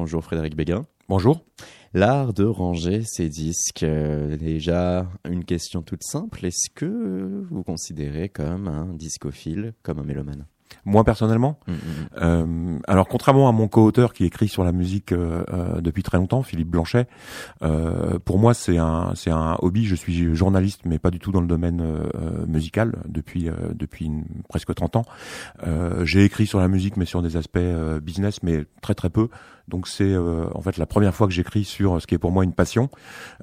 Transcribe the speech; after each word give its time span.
Bonjour 0.00 0.22
Frédéric 0.22 0.54
Béguin. 0.54 0.86
Bonjour. 1.08 1.44
L'art 1.92 2.32
de 2.32 2.44
ranger 2.44 3.02
ses 3.04 3.28
disques, 3.28 3.82
euh, 3.82 4.36
déjà 4.36 5.08
une 5.28 5.44
question 5.44 5.82
toute 5.82 6.04
simple, 6.04 6.46
est-ce 6.46 6.70
que 6.72 7.44
vous 7.50 7.64
considérez 7.64 8.28
comme 8.28 8.68
un 8.68 8.94
discophile, 8.94 9.74
comme 9.82 9.98
un 9.98 10.04
mélomane? 10.04 10.46
Moi 10.84 11.02
personnellement, 11.02 11.58
Mm, 11.66 11.72
mm, 11.72 11.78
euh, 12.22 12.78
alors 12.86 13.08
contrairement 13.08 13.48
à 13.48 13.52
mon 13.52 13.68
co-auteur 13.68 14.12
qui 14.12 14.24
écrit 14.26 14.48
sur 14.48 14.64
la 14.64 14.70
musique 14.72 15.12
euh, 15.12 15.42
euh, 15.50 15.80
depuis 15.80 16.02
très 16.02 16.18
longtemps, 16.18 16.42
Philippe 16.42 16.68
Blanchet, 16.68 17.06
pour 18.24 18.38
moi 18.38 18.52
c'est 18.54 18.76
un 18.78 19.14
c'est 19.16 19.30
un 19.30 19.56
hobby. 19.60 19.84
Je 19.86 19.94
suis 19.96 20.34
journaliste, 20.36 20.82
mais 20.84 20.98
pas 20.98 21.10
du 21.10 21.18
tout 21.18 21.32
dans 21.32 21.40
le 21.40 21.46
domaine 21.46 21.82
musical 22.46 23.02
depuis 23.08 23.48
depuis 23.74 24.04
une- 24.04 24.26
presque 24.48 24.72
30 24.74 24.94
ans. 24.96 25.04
J'ai 26.04 26.24
écrit 26.24 26.46
sur 26.46 26.60
la 26.60 26.68
musique, 26.68 26.96
mais 26.98 27.06
sur 27.06 27.22
des 27.22 27.36
aspects 27.38 27.58
business, 28.02 28.42
mais 28.42 28.64
très 28.82 28.94
très 28.94 29.08
peu. 29.10 29.28
Donc 29.68 29.88
c'est 29.88 30.04
euh, 30.04 30.46
en 30.54 30.62
fait 30.62 30.76
la 30.76 30.86
première 30.86 31.14
fois 31.14 31.26
que 31.26 31.32
j'écris 31.32 31.64
sur 31.64 32.00
ce 32.00 32.06
qui 32.06 32.14
est 32.14 32.18
pour 32.18 32.32
moi 32.32 32.44
une 32.44 32.52
passion. 32.52 32.88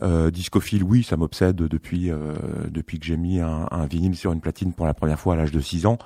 Euh, 0.02 0.32
discophile, 0.32 0.84
oui, 0.84 1.04
ça 1.04 1.18
m'obsède 1.18 1.56
depuis 1.56 2.12
euh, 2.12 2.34
depuis 2.70 3.00
que 3.00 3.06
j'ai 3.06 3.18
mis 3.18 3.40
un, 3.40 3.68
un 3.72 3.86
vinyle 3.86 4.16
sur 4.16 4.32
une 4.32 4.42
platine 4.42 4.74
pour 4.74 4.86
la 4.86 4.94
première 4.94 5.20
fois 5.20 5.34
à 5.34 5.38
l'âge 5.38 5.52
de 5.52 5.60
6 5.60 5.86
ans, 5.86 5.98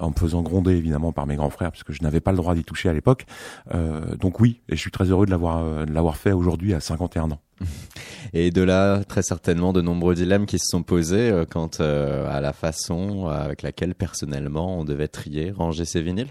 en 0.00 0.10
me 0.10 0.14
faisant 0.14 0.42
gronder 0.42 0.72
évidemment 0.72 1.12
par 1.12 1.26
mes 1.26 1.36
grands 1.36 1.50
frères 1.50 1.72
parce 1.72 1.84
que 1.84 1.92
je 1.92 2.02
n'avais 2.02 2.20
pas 2.20 2.30
le 2.30 2.38
droit 2.38 2.54
d'y 2.54 2.64
toucher 2.64 2.88
à 2.88 2.92
l'époque. 2.92 3.26
Euh, 3.74 4.16
donc 4.16 4.40
oui, 4.40 4.60
et 4.68 4.76
je 4.76 4.80
suis 4.80 4.90
très 4.90 5.10
heureux 5.10 5.26
de 5.26 5.30
l'avoir 5.30 5.58
euh, 5.58 5.84
de 5.84 5.92
l'avoir 5.92 6.16
fait 6.16 6.32
aujourd'hui 6.32 6.74
à 6.74 6.80
51 6.80 7.30
ans. 7.32 7.40
Et 8.32 8.50
de 8.50 8.62
là, 8.62 9.04
très 9.04 9.22
certainement, 9.22 9.72
de 9.72 9.80
nombreux 9.80 10.14
dilemmes 10.14 10.46
qui 10.46 10.58
se 10.58 10.66
sont 10.68 10.82
posés 10.82 11.30
euh, 11.30 11.44
quant 11.44 11.70
euh, 11.80 12.28
à 12.30 12.40
la 12.40 12.52
façon 12.52 13.28
euh, 13.28 13.30
avec 13.30 13.62
laquelle, 13.62 13.94
personnellement, 13.94 14.78
on 14.78 14.84
devait 14.84 15.08
trier, 15.08 15.50
ranger 15.50 15.84
ses 15.84 16.02
vinyles? 16.02 16.30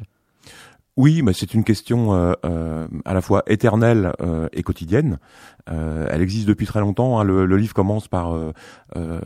Oui, 0.96 1.24
mais 1.24 1.34
c'est 1.34 1.56
une 1.56 1.64
question 1.64 2.14
euh, 2.14 2.34
euh, 2.46 2.88
à 3.04 3.16
la 3.16 3.22
fois 3.22 3.42
éternelle 3.48 4.14
euh, 4.22 4.48
et 4.54 4.62
quotidienne. 4.62 5.18
Euh, 5.72 6.08
elle 6.12 6.22
existe 6.22 6.48
depuis 6.48 6.68
très 6.68 6.82
longtemps. 6.82 7.20
hein. 7.20 7.24
Le, 7.24 7.46
le 7.46 7.58
livre 7.58 7.74
commence 7.74 8.08
par 8.08 8.36
euh, 8.36 8.52
euh, 8.96 9.20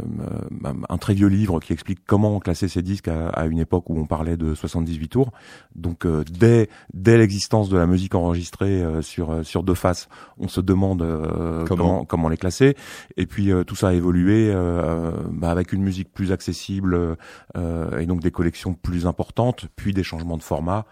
un 0.87 0.97
très 0.97 1.13
vieux 1.13 1.27
livre 1.27 1.59
qui 1.59 1.73
explique 1.73 1.99
comment 2.05 2.39
classer 2.39 2.67
ses 2.69 2.81
disques 2.83 3.09
à, 3.09 3.29
à 3.29 3.47
une 3.47 3.59
époque 3.59 3.89
où 3.89 3.99
on 3.99 4.05
parlait 4.05 4.37
de 4.37 4.53
78 4.55 5.09
tours. 5.09 5.31
Donc 5.75 6.05
euh, 6.05 6.23
dès 6.31 6.69
dès 6.93 7.17
l'existence 7.17 7.67
de 7.69 7.77
la 7.77 7.85
musique 7.87 8.15
enregistrée 8.15 8.81
euh, 8.83 9.01
sur 9.01 9.43
sur 9.45 9.63
deux 9.63 9.73
faces, 9.73 10.07
on 10.37 10.47
se 10.47 10.61
demande 10.61 11.01
euh, 11.01 11.65
Comment 11.65 11.83
comment 11.87 12.05
comment 12.05 12.29
les 12.29 12.37
classer. 12.37 12.75
Et 13.17 13.25
puis 13.25 13.51
euh, 13.51 13.63
tout 13.65 13.75
ça 13.75 13.89
a 13.89 13.93
évolué 13.93 14.51
euh, 14.53 15.11
bah, 15.31 15.49
avec 15.49 15.73
une 15.73 15.81
musique 15.83 16.13
plus 16.13 16.31
accessible 16.31 17.17
euh, 17.57 17.99
et 17.99 18.05
donc 18.05 18.21
des 18.21 18.31
collections 18.31 18.73
plus 18.73 19.05
importantes, 19.05 19.65
puis 19.75 19.93
des 19.93 20.03
changements 20.03 20.37
de 20.37 20.43
format. 20.43 20.85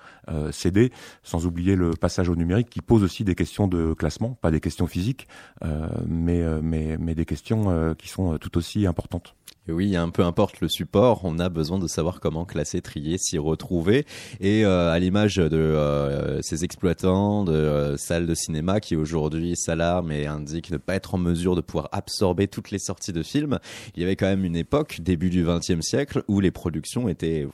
Sans 1.24 1.46
oublier 1.46 1.76
le 1.76 1.92
passage 1.92 2.30
au 2.30 2.36
numérique 2.36 2.70
qui 2.70 2.82
pose 2.82 3.04
aussi 3.04 3.24
des 3.24 3.36
questions 3.36 3.68
de 3.68 3.94
classement, 3.94 4.38
pas 4.42 4.52
des 4.52 4.60
questions 4.60 4.88
physiques, 4.88 5.28
euh, 5.64 5.88
mais, 6.08 6.42
euh, 6.42 6.60
mais, 6.62 6.98
mais 7.00 7.16
des 7.16 7.26
questions 7.26 7.70
euh, 7.70 7.94
qui 7.94 8.08
sont 8.08 8.38
tout 8.38 8.58
aussi 8.58 8.86
importantes. 8.86 9.36
Oui, 9.68 9.96
un 9.96 10.10
peu 10.10 10.24
importe 10.24 10.62
le 10.62 10.68
support, 10.68 11.22
on 11.24 11.40
a 11.40 11.50
besoin 11.50 11.80
de 11.80 11.88
savoir 11.88 12.20
comment 12.20 12.46
classer, 12.46 12.82
trier, 12.82 13.18
s'y 13.18 13.40
retrouver. 13.40 14.06
Et 14.40 14.64
à 14.64 15.00
l'image 15.00 15.38
de 15.38 16.40
ces 16.44 16.64
exploitants 16.64 17.44
de 17.44 17.96
salles 17.98 18.28
de 18.28 18.36
cinéma 18.36 18.80
qui 18.80 18.96
aujourd'hui 18.96 19.56
s'alarment 19.56 20.12
et 20.12 20.28
indiquent 20.28 20.70
ne 20.70 20.78
pas 20.78 20.94
être 20.94 21.16
en 21.16 21.18
mesure 21.18 21.56
de 21.56 21.62
pouvoir 21.62 21.90
absorber 21.94 22.48
toutes 22.48 22.70
les 22.70 22.78
sorties 22.78 23.12
de 23.12 23.24
films, 23.24 23.58
il 23.96 24.04
y 24.04 24.06
avait 24.06 24.16
quand 24.16 24.28
même 24.28 24.46
une 24.46 24.56
époque, 24.56 25.00
début 25.02 25.32
du 25.32 25.44
XXe 25.44 25.82
siècle, 25.82 26.24
où 26.28 26.40
les 26.40 26.52
productions 26.52 27.10
étaient 27.10 27.48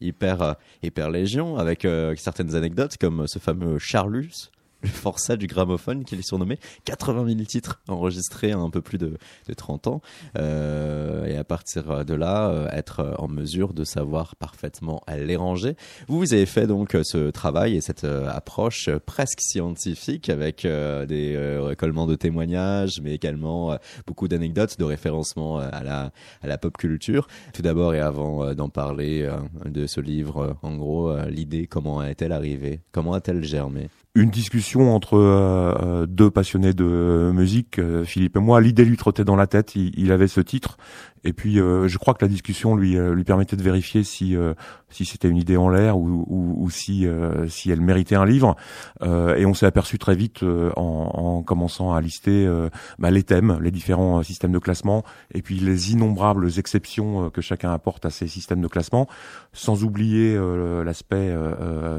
hyper 0.00 0.42
euh, 0.42 0.52
hyper 0.82 1.10
légion, 1.10 1.56
avec 1.56 1.84
euh, 1.84 2.14
certaines 2.16 2.54
anecdotes 2.54 2.96
comme 2.98 3.26
ce 3.26 3.38
fameux 3.38 3.78
Charlus. 3.78 4.50
Le 4.82 4.88
forçat 4.88 5.36
du 5.36 5.46
gramophone 5.46 6.04
qu'il 6.04 6.18
est 6.18 6.26
surnommé, 6.26 6.58
80 6.84 7.26
000 7.26 7.40
titres 7.40 7.80
enregistrés 7.88 8.54
en 8.54 8.64
un 8.64 8.70
peu 8.70 8.80
plus 8.80 8.96
de, 8.96 9.18
de 9.48 9.54
30 9.54 9.86
ans. 9.88 10.00
Euh, 10.38 11.26
et 11.26 11.36
à 11.36 11.44
partir 11.44 12.04
de 12.04 12.14
là, 12.14 12.48
euh, 12.50 12.68
être 12.70 13.14
en 13.18 13.28
mesure 13.28 13.74
de 13.74 13.84
savoir 13.84 14.36
parfaitement 14.36 15.02
les 15.14 15.36
ranger. 15.36 15.76
Vous, 16.08 16.18
vous 16.18 16.32
avez 16.32 16.46
fait 16.46 16.66
donc 16.66 16.94
euh, 16.94 17.02
ce 17.04 17.30
travail 17.30 17.76
et 17.76 17.80
cette 17.80 18.04
approche 18.04 18.88
presque 19.04 19.40
scientifique 19.40 20.28
avec 20.30 20.62
des 20.62 21.58
recollements 21.60 22.06
de 22.06 22.14
témoignages, 22.14 23.00
mais 23.02 23.14
également 23.14 23.76
beaucoup 24.06 24.28
d'anecdotes, 24.28 24.78
de 24.78 24.84
référencement 24.84 25.60
euh, 25.60 25.68
à 25.72 25.82
la, 25.82 26.12
à 26.42 26.46
la 26.46 26.58
pop 26.58 26.76
culture. 26.76 27.26
Tout 27.52 27.62
d'abord 27.62 27.94
et 27.94 28.00
avant 28.00 28.54
d'en 28.54 28.68
parler 28.68 29.28
de 29.64 29.86
ce 29.86 30.00
livre, 30.00 30.56
en 30.62 30.76
gros, 30.76 31.14
l'idée, 31.26 31.66
comment 31.66 32.02
est-elle 32.02 32.32
arrivée 32.32 32.80
Comment 32.92 33.14
a-t-elle 33.14 33.44
germé? 33.44 33.88
Une 34.16 34.30
discussion 34.30 34.92
entre 34.92 35.16
euh, 35.16 35.72
euh, 35.80 36.06
deux 36.06 36.32
passionnés 36.32 36.72
de 36.72 37.30
musique, 37.32 37.78
euh, 37.78 38.04
Philippe 38.04 38.36
et 38.36 38.40
moi. 38.40 38.60
L'idée 38.60 38.84
lui 38.84 38.96
trottait 38.96 39.24
dans 39.24 39.36
la 39.36 39.46
tête. 39.46 39.76
Il 39.76 40.10
avait 40.10 40.26
ce 40.26 40.40
titre, 40.40 40.78
et 41.24 41.32
puis 41.32 41.60
euh, 41.60 41.88
je 41.88 41.98
crois 41.98 42.14
que 42.14 42.24
la 42.24 42.28
discussion 42.28 42.74
lui 42.74 42.96
euh, 42.96 43.14
lui 43.14 43.24
permettait 43.24 43.56
de 43.56 43.62
vérifier 43.62 44.04
si 44.04 44.36
euh, 44.36 44.54
si 44.88 45.04
c'était 45.04 45.28
une 45.28 45.36
idée 45.36 45.56
en 45.56 45.68
l'air 45.68 45.98
ou, 45.98 46.24
ou, 46.26 46.64
ou 46.64 46.70
si 46.70 47.06
si 47.48 47.70
elle 47.70 47.80
méritait 47.80 48.16
un 48.16 48.24
livre. 48.24 48.56
Et 49.00 49.46
on 49.46 49.54
s'est 49.54 49.66
aperçu 49.66 49.98
très 49.98 50.16
vite 50.16 50.42
en, 50.42 50.80
en 50.82 51.42
commençant 51.42 51.92
à 51.92 52.00
lister 52.00 52.50
bah, 52.98 53.12
les 53.12 53.22
thèmes, 53.22 53.60
les 53.62 53.70
différents 53.70 54.20
systèmes 54.24 54.50
de 54.50 54.58
classement, 54.58 55.04
et 55.32 55.42
puis 55.42 55.60
les 55.60 55.92
innombrables 55.92 56.58
exceptions 56.58 57.30
que 57.30 57.40
chacun 57.40 57.72
apporte 57.72 58.04
à 58.04 58.10
ces 58.10 58.26
systèmes 58.26 58.60
de 58.60 58.66
classement, 58.66 59.06
sans 59.52 59.84
oublier 59.84 60.36
l'aspect 60.84 61.32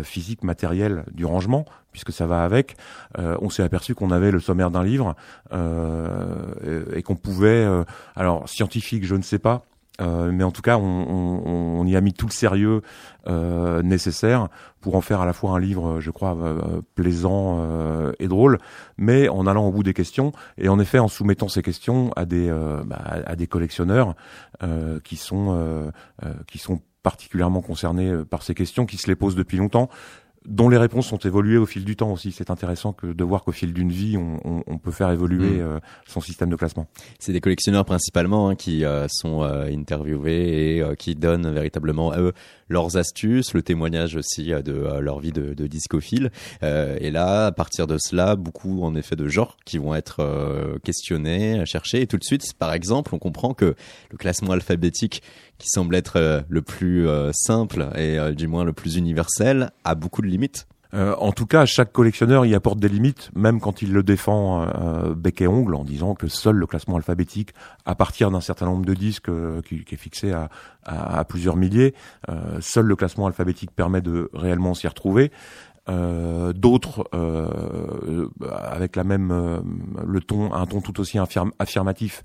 physique, 0.04 0.44
matériel 0.44 1.06
du 1.14 1.24
rangement, 1.24 1.66
puisque 1.92 2.12
ça 2.12 2.26
va 2.26 2.44
avec. 2.44 2.76
Euh, 3.18 3.38
on 3.42 3.50
s'est 3.50 3.64
aperçu 3.64 3.96
qu'on 3.96 4.12
avait 4.12 4.32
le 4.32 4.40
sommaire 4.40 4.72
d'un 4.72 4.84
livre 4.84 5.16
euh, 5.52 6.86
et, 6.94 7.00
et 7.00 7.04
qu'on 7.04 7.16
pouvait, 7.16 7.48
euh, 7.66 7.84
alors 8.16 8.48
scientifique, 8.48 9.04
je 9.12 9.16
ne 9.18 9.24
sais 9.24 9.40
pas. 9.40 9.66
euh, 10.00 10.32
mais 10.32 10.46
en 10.46 10.52
tout 10.52 10.62
cas, 10.62 10.78
on, 10.78 11.86
y 11.86 11.98
a 11.98 12.02
mis 12.02 12.14
tout 12.14 12.28
le 12.28 12.32
sérieux 12.32 12.82
euh, 13.28 13.82
nécessaire 13.82 14.48
pour 14.80 14.96
en 14.96 15.02
faire 15.02 15.20
à 15.20 15.26
la 15.26 15.34
fois 15.34 15.52
un 15.52 15.60
livre, 15.60 16.00
je 16.00 16.12
crois, 16.12 16.38
euh, 16.38 16.82
plaisant 16.96 17.60
euh, 17.60 18.14
et 18.20 18.30
drôle, 18.30 18.58
mais 18.98 19.28
en 19.28 19.46
allant 19.48 19.68
au 19.68 19.72
bout 19.72 19.84
des 19.84 19.94
questions 19.94 20.32
et 20.58 20.70
en 20.70 20.80
effet 20.80 21.00
en 21.00 21.10
soumettant 21.10 21.50
ces 21.50 21.62
questions 21.62 22.12
à 22.16 22.24
des 22.24 22.50
euh, 22.50 22.84
bah, 22.86 23.36
collectionneurs 23.50 24.16
euh, 24.64 25.02
qui 25.04 25.18
sont 25.18 25.48
euh, 25.50 25.92
euh, 26.24 26.34
particulièrement 27.04 27.62
concernés 27.62 28.10
euh, 28.10 28.24
par 28.24 28.44
ces 28.44 28.54
questions, 28.54 28.86
qui 28.86 28.98
se 28.98 29.08
les 29.08 29.16
posent 29.16 29.36
depuis 29.36 29.58
longtemps 29.58 29.90
dont 30.48 30.70
les 30.70 30.78
réponses 30.78 31.12
ont 31.14 31.18
évolué 31.18 31.58
au 31.58 31.66
fil 31.66 31.86
du 31.86 31.96
temps 31.96 32.12
aussi. 32.12 32.32
C'est 32.32 32.50
intéressant 32.50 32.94
que 32.94 33.08
de 33.08 33.24
voir 33.24 33.44
qu'au 33.44 33.52
fil 33.52 33.74
d'une 33.74 33.92
vie, 33.92 34.18
on, 34.18 34.40
on- 34.44 34.64
on 34.68 34.78
peut 34.78 34.92
faire 34.92 35.12
évoluer 35.12 35.58
Mm. 35.58 35.62
euh, 35.62 35.80
son 36.08 36.20
système 36.22 36.50
de 36.50 36.56
classement. 36.56 36.88
C'est 37.20 37.32
des 37.34 37.42
collectionneurs 37.42 37.86
principalement 37.86 38.50
hein, 38.50 38.56
qui 38.56 38.84
euh, 38.86 39.08
sont 39.10 39.44
euh, 39.44 39.66
interviewés 39.72 40.78
et 40.78 40.96
qui 40.98 41.16
donnent 41.16 41.52
véritablement 41.54 42.12
à 42.12 42.20
eux 42.20 42.34
leurs 42.70 42.98
astuces, 42.98 43.54
le 43.54 43.62
témoignage 43.62 44.16
aussi 44.16 44.52
de 44.64 45.00
leur 45.00 45.20
vie 45.20 45.34
de, 45.34 45.54
de 45.54 45.68
discophile. 45.68 46.32
Et 46.62 47.12
là, 47.12 47.48
à 47.48 47.52
partir 47.52 47.86
de 47.86 47.98
cela, 48.00 48.38
beaucoup 48.38 48.84
en 48.84 48.96
effet 48.96 49.18
de 49.18 49.28
genres 49.28 49.58
qui 49.66 49.78
vont 49.78 49.94
être 49.94 50.80
questionnés, 50.84 51.66
cherchés. 51.66 52.02
Et 52.02 52.08
tout 52.08 52.18
de 52.18 52.24
suite, 52.24 52.54
par 52.58 52.74
exemple, 52.74 53.14
on 53.14 53.20
comprend 53.20 53.54
que 53.54 53.76
le 54.10 54.18
classement 54.18 54.52
alphabétique 54.54 55.22
qui 55.62 55.70
semble 55.70 55.96
être 55.96 56.18
euh, 56.18 56.42
le 56.50 56.62
plus 56.62 57.08
euh, 57.08 57.32
simple 57.34 57.88
et 57.96 58.18
euh, 58.18 58.34
du 58.34 58.48
moins 58.48 58.64
le 58.64 58.74
plus 58.74 58.96
universel 58.98 59.72
a 59.84 59.96
beaucoup 59.96 60.22
de 60.22 60.28
limites. 60.28 60.68
En 60.94 61.32
tout 61.32 61.46
cas, 61.46 61.66
chaque 61.66 61.94
collectionneur 61.94 62.46
y 62.46 62.54
apporte 62.54 62.78
des 62.78 62.90
limites, 62.90 63.32
même 63.34 63.62
quand 63.62 63.82
il 63.82 63.94
le 63.94 64.04
défend 64.04 64.68
bec 65.16 65.40
et 65.40 65.48
ongle, 65.48 65.76
en 65.76 65.86
disant 65.86 66.16
que 66.16 66.28
seul 66.28 66.58
le 66.58 66.68
classement 66.68 66.98
alphabétique, 66.98 67.54
à 67.86 67.96
partir 67.96 68.30
d'un 68.30 68.42
certain 68.42 68.66
nombre 68.66 68.86
de 68.86 68.94
disques 68.94 69.32
qui, 69.66 69.86
est 69.90 69.96
fixé 69.96 70.34
à, 70.84 71.24
plusieurs 71.30 71.56
milliers, 71.56 71.94
seul 72.60 72.88
le 72.88 72.98
classement 72.98 73.28
alphabétique 73.28 73.72
permet 73.72 74.02
de 74.02 74.30
réellement 74.34 74.74
s'y 74.74 74.86
retrouver. 74.86 75.32
D'autres, 75.88 77.10
avec 78.52 78.98
la 78.98 79.06
même 79.06 79.62
le 80.06 80.20
ton, 80.20 80.54
un 80.54 80.66
ton 80.66 80.82
tout 80.82 81.00
aussi 81.00 81.20
affirm- 81.20 81.54
affirmatif, 81.58 82.22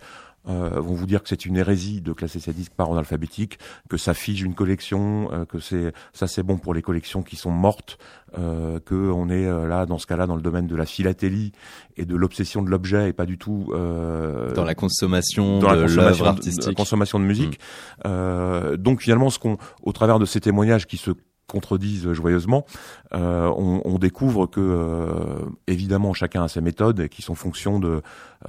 euh, 0.49 0.81
vont 0.81 0.95
vous 0.95 1.07
dire 1.07 1.23
que 1.23 1.29
c'est 1.29 1.45
une 1.47 1.57
hérésie 1.57 2.01
de 2.01 2.13
classer 2.13 2.41
ces 2.41 2.53
disques 2.53 2.73
par 2.75 2.89
ordre 2.89 2.99
alphabétique, 3.01 3.59
que 3.89 3.97
ça 3.97 4.15
fige 4.15 4.43
une 4.43 4.55
collection, 4.55 5.29
euh, 5.33 5.45
que 5.45 5.59
c'est 5.59 5.93
ça 6.13 6.27
c'est 6.27 6.43
bon 6.43 6.57
pour 6.59 6.75
les 6.75 6.83
collections 6.83 7.23
qui 7.23 7.37
sont 7.37 7.51
mortes, 7.51 7.99
euh, 8.39 8.79
que 8.81 8.95
on 8.95 9.29
est 9.29 9.47
euh, 9.47 9.67
là 9.67 9.87
dans 9.87 9.99
ce 9.99 10.07
cas-là 10.07 10.27
dans 10.27 10.37
le 10.37 10.43
domaine 10.43 10.67
de 10.67 10.77
la 10.77 10.87
philatélie 10.87 11.53
et 11.97 12.05
de 12.05 12.17
l'obsession 12.17 12.63
de 12.63 12.71
l'objet 12.71 13.09
et 13.09 13.13
pas 13.13 13.27
du 13.27 13.39
tout 13.39 13.71
euh, 13.73 14.53
Dans 14.55 14.65
la 14.65 14.75
consommation 14.75 15.59
dans 15.59 15.69
la 15.71 15.77
de 15.77 15.83
consommation 15.83 16.03
l'œuvre 16.03 16.17
de, 16.17 16.21
de 16.21 16.25
la 16.25 16.31
artistique. 16.31 16.77
consommation 16.77 17.19
de 17.21 17.25
musique. 17.25 17.59
Euh, 18.07 18.77
donc 18.77 19.03
finalement, 19.03 19.31
ce 19.31 19.39
qu'on, 19.39 19.59
au 19.83 19.93
travers 19.93 20.19
de 20.19 20.25
ces 20.25 20.41
témoignages 20.41 20.87
qui 20.87 20.97
se 20.97 21.11
contredisent 21.47 22.13
joyeusement, 22.13 22.67
euh, 23.15 23.47
on, 23.57 23.81
on 23.85 23.99
découvre 23.99 24.47
que 24.47 24.61
euh, 24.61 25.49
évidemment, 25.67 26.13
chacun 26.13 26.43
a 26.45 26.49
ses 26.49 26.61
méthodes 26.61 27.01
et 27.01 27.09
qui 27.09 27.23
sont 27.23 27.35
fonction 27.35 27.79
de 27.79 28.03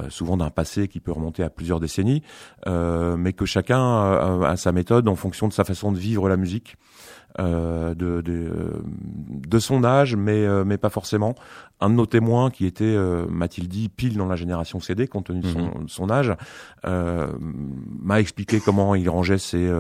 souvent 0.10 0.38
d'un 0.38 0.50
passé 0.52 0.88
qui 0.88 1.00
peut 1.00 1.12
remonter 1.12 1.42
à 1.44 1.50
plusieurs 1.50 1.80
décennies, 1.80 2.22
mais 2.68 3.34
que 3.34 3.46
chacun 3.46 4.42
a 4.44 4.56
sa 4.56 4.72
méthode 4.72 5.08
en 5.08 5.16
fonction 5.16 5.48
de 5.48 5.54
sa 5.54 5.64
façon 5.64 5.92
de 5.92 5.98
vivre 5.98 6.30
la 6.30 6.38
musique. 6.38 6.76
Euh, 7.40 7.94
de, 7.94 8.22
de, 8.22 8.82
de, 9.30 9.60
son 9.60 9.84
âge, 9.84 10.16
mais, 10.16 10.44
euh, 10.48 10.64
mais 10.66 10.80
pas 10.80 10.90
forcément. 10.90 11.36
Un 11.80 11.92
de 11.92 11.94
nos 11.94 12.08
témoins, 12.08 12.50
qui 12.50 12.66
était, 12.66 12.84
euh, 12.84 13.28
m'a-t-il 13.30 13.68
dit, 13.68 13.90
pile 13.90 14.18
dans 14.18 14.26
la 14.26 14.36
génération 14.36 14.80
CD, 14.80 15.08
compte 15.08 15.28
tenu 15.28 15.42
de 15.42 15.48
son, 15.48 15.60
mhm. 15.66 15.88
son 15.88 16.10
âge, 16.10 16.34
m'a 16.84 18.20
expliqué 18.20 18.60
comment 18.60 18.96
il 18.96 19.08
rangeait 19.08 19.38
ses 19.38 19.72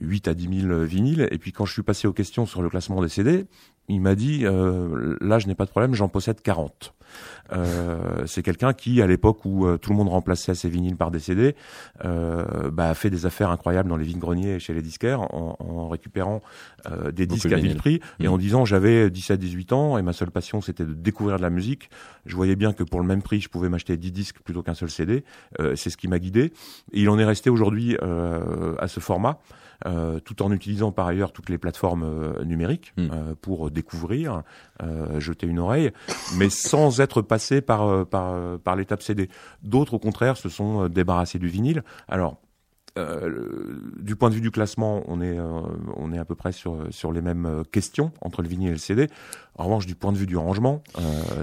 8 0.00 0.28
à 0.28 0.34
10 0.34 0.62
000 0.62 0.80
vinyles. 0.84 1.28
Et 1.30 1.38
puis 1.38 1.52
quand 1.52 1.66
je 1.66 1.72
suis 1.72 1.82
passé 1.82 2.08
aux 2.08 2.12
questions 2.12 2.46
sur 2.46 2.62
le 2.62 2.68
classement 2.68 3.02
des 3.02 3.08
CD, 3.08 3.46
il 3.88 4.00
m'a 4.00 4.14
dit, 4.14 4.42
là 4.42 5.38
je 5.38 5.46
n'ai 5.46 5.54
pas 5.54 5.64
de 5.64 5.70
problème, 5.70 5.94
j'en 5.94 6.08
possède 6.08 6.40
40. 6.40 6.94
Euh, 7.52 8.24
c'est 8.26 8.42
quelqu'un 8.42 8.72
qui, 8.72 9.02
à 9.02 9.06
l'époque 9.06 9.44
où 9.44 9.66
euh, 9.66 9.76
tout 9.76 9.90
le 9.90 9.96
monde 9.96 10.08
remplaçait 10.08 10.54
ses 10.54 10.68
vinyles 10.68 10.96
par 10.96 11.10
des 11.10 11.18
CD, 11.18 11.54
euh, 12.04 12.70
bah, 12.70 12.90
a 12.90 12.94
fait 12.94 13.10
des 13.10 13.26
affaires 13.26 13.50
incroyables 13.50 13.88
dans 13.88 13.96
les 13.96 14.04
vignes 14.04 14.18
greniers 14.18 14.54
et 14.54 14.58
chez 14.58 14.74
les 14.74 14.82
disquaires 14.82 15.22
en, 15.34 15.56
en 15.58 15.88
récupérant 15.88 16.40
euh, 16.90 17.12
des 17.12 17.26
disques 17.26 17.52
à 17.52 17.56
vil 17.56 17.76
prix 17.76 18.00
et 18.20 18.28
en 18.28 18.36
mmh. 18.36 18.40
disant 18.40 18.64
j'avais 18.64 19.08
17-18 19.08 19.74
ans 19.74 19.98
et 19.98 20.02
ma 20.02 20.12
seule 20.12 20.30
passion 20.30 20.60
c'était 20.60 20.84
de 20.84 20.94
découvrir 20.94 21.36
de 21.36 21.42
la 21.42 21.50
musique. 21.50 21.90
Je 22.26 22.36
voyais 22.36 22.56
bien 22.56 22.72
que 22.72 22.84
pour 22.84 23.00
le 23.00 23.06
même 23.06 23.22
prix, 23.22 23.40
je 23.40 23.48
pouvais 23.48 23.68
m'acheter 23.68 23.96
10 23.96 24.12
disques 24.12 24.40
plutôt 24.42 24.62
qu'un 24.62 24.74
seul 24.74 24.90
CD. 24.90 25.24
c'est 25.74 25.90
ce 25.90 25.96
qui 25.96 26.08
m'a 26.08 26.18
guidé. 26.18 26.52
Et 26.92 27.00
il 27.00 27.08
en 27.08 27.18
est 27.18 27.24
resté 27.24 27.50
aujourd'hui 27.50 27.96
à 27.98 28.88
ce 28.88 29.00
format. 29.00 29.40
Euh, 29.86 30.20
tout 30.20 30.42
en 30.42 30.52
utilisant 30.52 30.92
par 30.92 31.06
ailleurs 31.06 31.32
toutes 31.32 31.48
les 31.48 31.58
plateformes 31.58 32.04
euh, 32.04 32.44
numériques 32.44 32.92
hmm. 32.96 33.08
euh, 33.12 33.34
pour 33.40 33.70
découvrir, 33.70 34.42
jeter 35.18 35.46
une 35.46 35.60
oreille, 35.60 35.92
mais 36.36 36.50
sans 36.50 37.00
être 37.00 37.22
passé 37.22 37.60
par 37.60 38.04
par, 38.06 38.58
par 38.58 38.74
l'étape 38.74 39.00
CD. 39.00 39.28
D'autres, 39.62 39.94
au 39.94 39.98
contraire, 40.00 40.36
se 40.36 40.48
sont 40.48 40.88
débarrassés 40.88 41.38
du 41.38 41.46
vinyle. 41.46 41.84
Alors 42.08 42.38
euh, 42.98 43.30
du 43.98 44.16
point 44.16 44.28
de 44.28 44.34
vue 44.34 44.40
du 44.42 44.50
classement, 44.50 45.02
on 45.06 45.22
est, 45.22 45.38
euh, 45.38 45.62
on 45.96 46.12
est 46.12 46.18
à 46.18 46.26
peu 46.26 46.34
près 46.34 46.52
sur, 46.52 46.76
sur 46.90 47.10
les 47.10 47.22
mêmes 47.22 47.46
euh, 47.46 47.62
questions 47.64 48.12
entre 48.20 48.42
le 48.42 48.48
vinyle 48.48 48.68
et 48.68 48.72
le 48.72 48.78
CD. 48.78 49.08
En 49.56 49.64
revanche, 49.64 49.86
du 49.86 49.94
point 49.94 50.12
de 50.12 50.18
vue 50.18 50.26
du 50.26 50.36
rangement, 50.36 50.82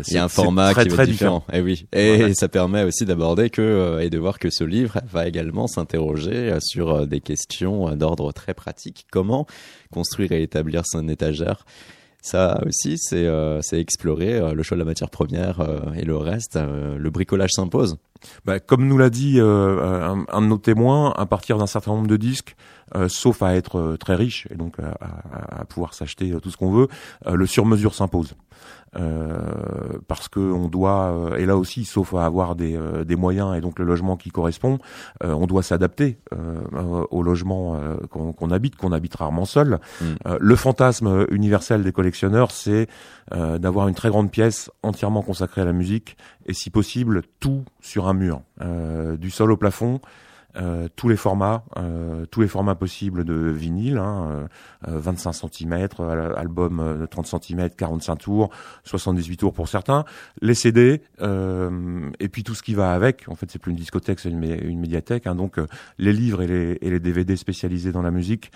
il 0.07 0.13
y 0.13 0.18
a 0.18 0.24
un 0.24 0.30
format 0.30 0.72
très, 0.72 0.84
qui 0.84 0.90
très 0.90 1.07
différent. 1.07 1.44
Et 1.51 1.57
eh 1.57 1.62
oui, 1.62 1.88
et 1.92 2.34
ça 2.34 2.50
permet 2.50 2.84
aussi 2.84 3.06
d'aborder 3.06 3.50
que 3.50 4.00
et 4.01 4.10
de 4.10 4.18
voir 4.18 4.40
que 4.40 4.50
ce 4.50 4.63
livre 4.63 5.00
va 5.07 5.28
également 5.28 5.68
s'interroger 5.68 6.57
sur 6.60 7.06
des 7.06 7.22
questions 7.22 7.96
d'ordre 7.96 8.31
très 8.31 8.56
pratique. 8.56 9.06
Comment 9.12 9.46
construire 9.92 10.31
et 10.31 10.42
établir 10.42 10.84
son 10.86 11.07
étagère 11.07 11.66
ça 12.21 12.60
aussi, 12.66 12.98
c'est 12.98 13.25
euh, 13.25 13.62
explorer 13.71 14.36
euh, 14.36 14.54
le 14.54 14.62
choix 14.62 14.75
de 14.75 14.80
la 14.80 14.86
matière 14.86 15.10
première 15.10 15.62
euh, 15.62 15.94
et 15.95 16.04
le 16.04 16.18
reste. 16.18 16.57
Euh, 16.57 16.98
le 16.98 17.10
bricolage 17.10 17.51
s'impose. 17.54 17.98
Bah, 18.44 18.60
comme 18.60 18.88
nous 18.88 18.98
l'a 18.98 19.10
dit 19.10 19.39
un, 19.39 20.25
un, 20.27 20.42
de 20.42 20.48
nos 20.48 20.57
témoins, 20.57 21.13
à 21.16 21.25
partir 21.25 21.57
d'un 21.57 21.68
certain 21.68 21.92
nombre 21.92 22.07
de 22.07 22.18
disques, 22.18 22.57
sauf 23.07 23.41
à 23.41 23.56
être 23.56 23.95
très 24.00 24.15
riche 24.15 24.47
et 24.50 24.56
donc 24.56 24.80
à, 24.80 24.97
à, 25.01 25.62
à 25.62 25.65
pouvoir 25.65 25.94
s'acheter 25.94 26.36
tout 26.41 26.51
ce 26.51 26.57
qu'on 26.57 26.71
veut, 26.71 26.88
le 27.25 27.45
sur-mesure 27.45 27.94
s'impose. 27.94 28.36
Euh, 28.95 29.38
parce 30.07 30.30
que 30.30 30.39
on 30.39 30.68
doit 30.68 31.12
euh, 31.12 31.36
et 31.36 31.45
là 31.45 31.57
aussi 31.57 31.86
sauf 31.86 32.15
à 32.15 32.25
avoir 32.25 32.56
des, 32.56 32.75
euh, 32.75 33.03
des 33.03 33.15
moyens 33.15 33.56
et 33.56 33.62
donc 33.62 33.77
le 33.77 33.86
logement 33.86 34.18
qui 34.18 34.31
correspond 34.31 34.80
on 35.21 35.45
doit 35.45 35.62
s'adapter 35.62 36.18
au 37.12 37.21
logement 37.21 37.80
qu'on 38.09 38.51
habite 38.51 38.75
qu'on 38.75 38.91
habite 38.91 39.15
rarement 39.15 39.45
seul 39.45 39.80
mm. 40.01 40.06
le 40.39 40.56
fantasme 40.56 41.27
universel 41.30 41.83
des 41.83 41.91
collectionneurs 41.91 42.51
c'est 42.51 42.88
d'avoir 43.31 43.88
une 43.88 43.95
très 43.95 44.09
grande 44.09 44.31
pièce 44.31 44.71
entièrement 44.81 45.21
consacrée 45.21 45.62
à 45.62 45.65
la 45.65 45.74
musique 45.74 46.18
et 46.45 46.53
si 46.53 46.69
possible 46.69 47.21
tout 47.39 47.63
sur 47.81 48.07
un 48.07 48.13
mur 48.13 48.41
du 49.19 49.30
sol 49.30 49.51
au 49.51 49.57
plafond 49.57 50.00
euh, 50.60 50.88
tous 50.96 51.08
les 51.08 51.16
formats, 51.16 51.64
euh, 51.78 52.26
tous 52.26 52.42
les 52.42 52.48
formats 52.48 52.76
possibles 52.76 53.24
de 53.24 53.34
vinyle, 53.34 53.98
hein, 53.98 54.48
25 54.82 55.34
cm, 55.34 55.88
album 56.36 56.98
de 57.00 57.06
30 57.06 57.42
cm, 57.42 57.70
45 57.70 58.16
tours, 58.18 58.50
78 58.84 59.38
tours 59.38 59.54
pour 59.54 59.70
certains, 59.70 60.06
les 60.42 60.54
CD, 60.54 61.02
euh, 61.22 62.10
et 62.20 62.30
puis 62.30 62.44
tout 62.44 62.56
ce 62.56 62.64
qui 62.64 62.74
va 62.74 62.92
avec. 62.94 63.28
En 63.30 63.36
fait, 63.36 63.50
c'est 63.50 63.60
plus 63.60 63.72
une 63.72 63.78
discothèque, 63.78 64.20
c'est 64.20 64.30
une, 64.30 64.44
une, 64.44 64.80
médiathèque. 64.80 65.28
Hein, 65.28 65.36
donc 65.36 65.58
les 65.98 66.14
livres 66.14 66.42
et 66.42 66.48
les, 66.48 66.78
et 66.82 66.90
les 66.90 67.00
DVD 67.00 67.36
spécialisés 67.36 67.92
dans 67.92 68.02
la 68.02 68.12
musique 68.12 68.52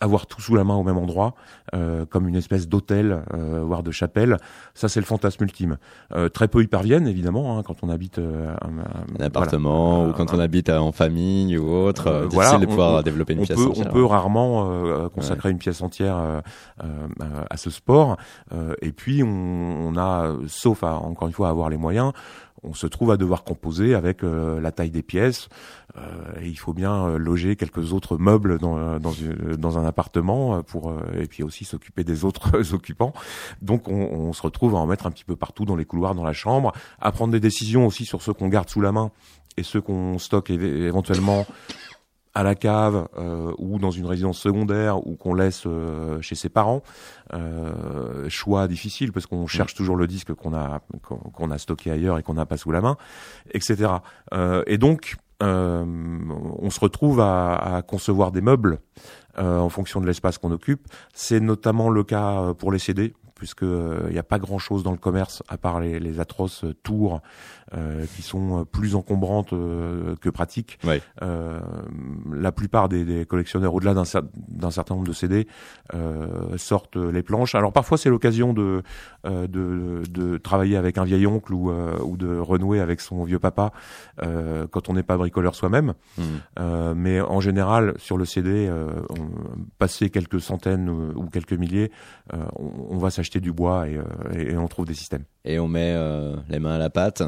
avoir 0.00 0.26
tout 0.26 0.40
sous 0.40 0.54
la 0.54 0.64
main 0.64 0.74
au 0.74 0.82
même 0.82 0.98
endroit, 0.98 1.34
euh, 1.74 2.04
comme 2.04 2.28
une 2.28 2.36
espèce 2.36 2.68
d'hôtel, 2.68 3.22
euh, 3.32 3.62
voire 3.64 3.82
de 3.82 3.90
chapelle. 3.90 4.36
Ça, 4.74 4.88
c'est 4.88 5.00
le 5.00 5.06
fantasme 5.06 5.44
ultime. 5.44 5.78
Euh, 6.14 6.28
très 6.28 6.48
peu 6.48 6.62
y 6.62 6.66
parviennent, 6.66 7.06
évidemment, 7.06 7.58
hein, 7.58 7.62
quand 7.62 7.76
on 7.82 7.88
habite 7.88 8.18
euh, 8.18 8.54
un, 8.60 9.20
un, 9.20 9.24
appartement 9.24 10.06
ou 10.06 10.12
quand 10.12 10.34
on 10.34 10.38
habite 10.38 10.68
en 10.68 10.92
famille 10.92 11.56
ou 11.56 11.70
autre. 11.70 12.08
Euh, 12.08 12.26
difficile 12.26 12.60
de 12.60 12.66
pouvoir 12.66 13.02
développer 13.02 13.32
une 13.32 13.42
pièce 13.42 13.58
peut, 13.58 13.70
entière. 13.70 13.86
On 13.88 13.92
peut 13.92 14.04
rarement 14.04 15.08
consacrer 15.10 15.50
une 15.50 15.58
pièce 15.58 15.80
entière 15.80 16.42
à 16.78 17.56
ce 17.56 17.70
sport. 17.70 18.16
et 18.82 18.92
puis, 18.92 19.22
on, 19.22 19.88
on 19.88 19.96
a, 19.96 20.34
sauf 20.46 20.84
à, 20.84 20.96
encore 20.96 21.28
une 21.28 21.34
fois, 21.34 21.48
à 21.48 21.50
avoir 21.50 21.70
les 21.70 21.76
moyens, 21.76 22.12
on 22.66 22.74
se 22.74 22.86
trouve 22.86 23.10
à 23.10 23.16
devoir 23.16 23.44
composer 23.44 23.94
avec 23.94 24.24
euh, 24.24 24.60
la 24.60 24.72
taille 24.72 24.90
des 24.90 25.02
pièces. 25.02 25.48
Euh, 25.96 26.40
et 26.40 26.48
il 26.48 26.56
faut 26.56 26.72
bien 26.72 27.06
euh, 27.06 27.18
loger 27.18 27.56
quelques 27.56 27.92
autres 27.92 28.18
meubles 28.18 28.58
dans, 28.58 28.98
dans, 28.98 29.14
dans 29.58 29.78
un 29.78 29.84
appartement 29.84 30.62
pour 30.62 30.94
et 31.18 31.26
puis 31.26 31.42
aussi 31.42 31.64
s'occuper 31.64 32.04
des 32.04 32.24
autres 32.24 32.72
occupants. 32.74 33.12
Donc 33.62 33.88
on, 33.88 33.94
on, 33.94 34.32
se 34.32 34.42
retrouve 34.42 34.74
à 34.74 34.78
en 34.78 34.86
mettre 34.86 35.06
un 35.06 35.10
petit 35.10 35.24
peu 35.24 35.36
partout 35.36 35.64
dans 35.64 35.76
les 35.76 35.84
couloirs, 35.84 36.14
dans 36.14 36.24
la 36.24 36.32
chambre, 36.32 36.72
à 37.00 37.12
prendre 37.12 37.32
des 37.32 37.40
décisions 37.40 37.86
aussi 37.86 38.04
sur 38.04 38.22
ceux 38.22 38.32
qu'on 38.32 38.48
garde 38.48 38.68
sous 38.68 38.80
la 38.80 38.92
main 38.92 39.10
et 39.56 39.62
ceux 39.62 39.80
qu'on 39.80 40.18
stocke 40.18 40.50
éventuellement 40.50 41.46
à 42.36 42.42
la 42.42 42.54
cave 42.54 43.08
euh, 43.16 43.54
ou 43.56 43.78
dans 43.78 43.90
une 43.90 44.04
résidence 44.04 44.38
secondaire 44.38 45.06
ou 45.06 45.16
qu'on 45.16 45.32
laisse 45.32 45.62
euh, 45.64 46.20
chez 46.20 46.34
ses 46.34 46.50
parents. 46.50 46.82
Euh, 47.32 48.28
choix 48.28 48.68
difficile 48.68 49.10
parce 49.10 49.24
qu'on 49.24 49.46
cherche 49.46 49.72
mm. 49.72 49.76
toujours 49.78 49.96
le 49.96 50.06
disque 50.06 50.34
qu'on 50.34 50.52
a 50.52 50.82
qu'on 51.00 51.50
a 51.50 51.56
stocké 51.56 51.90
ailleurs 51.90 52.18
et 52.18 52.22
qu'on 52.22 52.34
n'a 52.34 52.44
pas 52.44 52.58
sous 52.58 52.70
la 52.70 52.82
main, 52.82 52.98
etc. 53.52 53.88
et 54.66 54.76
donc 54.76 55.16
on 55.40 56.70
se 56.70 56.80
retrouve 56.80 57.20
à, 57.20 57.82
concevoir 57.86 58.32
des 58.32 58.40
meubles 58.40 58.78
en 59.36 59.68
fonction 59.68 60.00
de 60.00 60.06
l'espace 60.06 60.38
qu'on 60.38 60.50
occupe. 60.50 60.86
C'est 61.12 61.40
notamment 61.40 61.90
le 61.90 62.04
cas 62.04 62.54
pour 62.54 62.72
les 62.72 62.78
CD 62.78 63.12
puisque 63.36 63.62
il 63.62 63.68
euh, 63.68 64.10
n'y 64.10 64.18
a 64.18 64.22
pas 64.24 64.38
grand 64.38 64.58
chose 64.58 64.82
dans 64.82 64.90
le 64.90 64.96
commerce 64.96 65.42
à 65.48 65.58
part 65.58 65.78
les, 65.78 66.00
les 66.00 66.18
atroces 66.20 66.64
tours 66.82 67.20
euh, 67.74 68.06
qui 68.16 68.22
sont 68.22 68.64
plus 68.64 68.94
encombrantes 68.94 69.52
euh, 69.52 70.16
que 70.16 70.30
pratiques. 70.30 70.78
la 71.20 72.52
plupart 72.52 72.88
des, 72.88 73.04
des 73.04 73.26
collectionneurs, 73.26 73.74
au-delà 73.74 73.94
d'un 73.94 74.70
certain 74.70 74.94
nombre 74.94 75.06
de 75.06 75.12
CD, 75.12 75.46
sortent 76.56 76.96
les 76.96 77.22
planches. 77.22 77.54
Alors 77.54 77.72
parfois 77.72 77.98
c'est 77.98 78.08
l'occasion 78.08 78.54
de, 78.54 78.82
de, 79.24 80.02
de 80.08 80.38
travailler 80.38 80.76
avec 80.76 80.96
un 80.96 81.04
vieil 81.04 81.26
oncle 81.26 81.52
ou, 81.52 81.70
ou 81.70 82.16
de 82.16 82.38
renouer 82.38 82.80
avec 82.80 83.00
son 83.00 83.24
vieux 83.24 83.38
papa 83.38 83.72
quand 84.18 84.88
on 84.88 84.94
n'est 84.94 85.02
pas 85.02 85.18
bricoleur 85.18 85.54
soi-même. 85.54 85.92
Mmh. 86.16 86.94
mais 86.94 87.20
en 87.20 87.40
général 87.40 87.94
sur 87.98 88.16
le 88.16 88.24
CD, 88.24 88.70
on, 89.10 89.28
passer 89.78 90.08
quelques 90.08 90.40
centaines 90.40 90.88
ou 90.88 91.26
quelques 91.26 91.52
milliers, 91.52 91.90
on, 92.32 92.70
on 92.90 92.98
va 92.98 93.10
s'acheter 93.10 93.25
acheter 93.26 93.40
du 93.40 93.52
bois 93.52 93.88
et, 93.88 93.96
euh, 93.96 94.50
et, 94.52 94.56
on 94.56 94.68
trouve 94.68 94.86
des 94.86 94.94
systèmes. 94.94 95.24
Et 95.44 95.58
on 95.58 95.68
met 95.68 95.92
euh, 95.94 96.36
les 96.48 96.58
mains 96.58 96.76
à 96.76 96.78
la 96.78 96.90
pâte. 96.90 97.22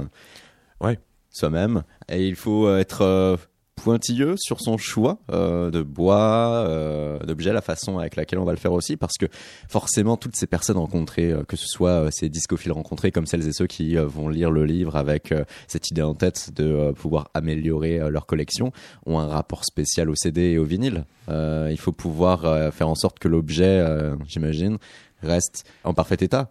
Ouais. 0.81 0.99
Soi-même. 1.31 1.83
Et 2.09 2.27
il 2.27 2.37
faut 2.37 2.75
être 2.75 3.03
euh, 3.03 3.37
pointilleux 3.77 4.35
sur 4.39 4.61
son 4.61 4.77
choix 4.77 5.19
euh, 5.31 5.71
de 5.71 5.83
bois, 5.83 6.65
euh, 6.67 7.19
d'objets, 7.21 7.53
la 7.53 7.61
façon 7.61 7.99
avec 7.99 8.17
laquelle 8.17 8.39
on 8.39 8.45
va 8.45 8.53
le 8.53 8.59
faire 8.59 8.73
aussi, 8.73 8.97
parce 8.97 9.17
que 9.19 9.27
forcément 9.69 10.17
toutes 10.17 10.35
ces 10.35 10.47
personnes 10.47 10.79
rencontrées, 10.79 11.33
que 11.47 11.57
ce 11.57 11.67
soit 11.67 12.09
ces 12.11 12.29
discophiles 12.29 12.73
rencontrés 12.73 13.13
comme 13.13 13.27
celles 13.27 13.47
et 13.47 13.53
ceux 13.53 13.67
qui 13.67 13.95
vont 13.97 14.29
lire 14.29 14.51
le 14.51 14.65
livre 14.65 14.97
avec 14.97 15.33
cette 15.69 15.91
idée 15.91 16.03
en 16.03 16.15
tête 16.15 16.51
de 16.57 16.93
pouvoir 16.93 17.31
améliorer 17.35 18.11
leur 18.11 18.27
collection, 18.27 18.73
ont 19.07 19.21
un 19.21 19.29
rapport 19.29 19.65
spécial 19.65 20.11
au 20.11 20.17
CD 20.17 20.53
et 20.53 20.59
au 20.59 20.65
vinyle. 20.65 21.05
il 21.29 21.79
faut 21.79 21.93
pouvoir 21.93 22.73
faire 22.73 22.89
en 22.89 22.97
sorte 22.97 23.21
que 23.21 23.29
l'objet, 23.29 23.85
j'imagine, 24.27 24.79
reste 25.23 25.65
en 25.85 25.95
parfait 25.95 26.19
état. 26.21 26.51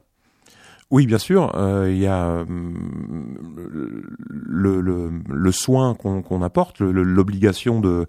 Oui, 0.89 1.05
bien 1.05 1.17
sûr. 1.17 1.51
Euh, 1.55 1.91
il 1.91 1.97
y 1.97 2.07
a 2.07 2.27
euh, 2.27 2.45
le, 4.29 4.79
le, 4.79 5.11
le, 5.27 5.51
soin 5.51 5.95
qu'on 5.95 6.41
apporte, 6.41 6.79
l'obligation 6.79 7.81
de, 7.81 8.05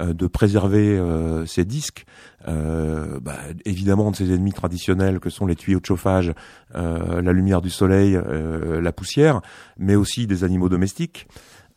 euh, 0.00 0.12
de 0.12 0.26
préserver 0.28 1.00
ces 1.46 1.64
disques. 1.64 2.04
Bah, 2.46 3.36
évidemment 3.64 4.10
de 4.10 4.16
ces 4.16 4.32
ennemis 4.32 4.52
traditionnels 4.52 5.20
que 5.20 5.28
sont 5.28 5.46
les 5.46 5.56
tuyaux 5.56 5.80
de 5.80 5.86
chauffage, 5.86 6.32
la 6.74 7.32
lumière 7.32 7.60
du 7.60 7.70
soleil, 7.70 8.18
la 8.18 8.92
poussière, 8.92 9.40
mais 9.78 9.94
aussi 9.94 10.26
des 10.26 10.44
animaux 10.44 10.68
domestiques. 10.68 11.26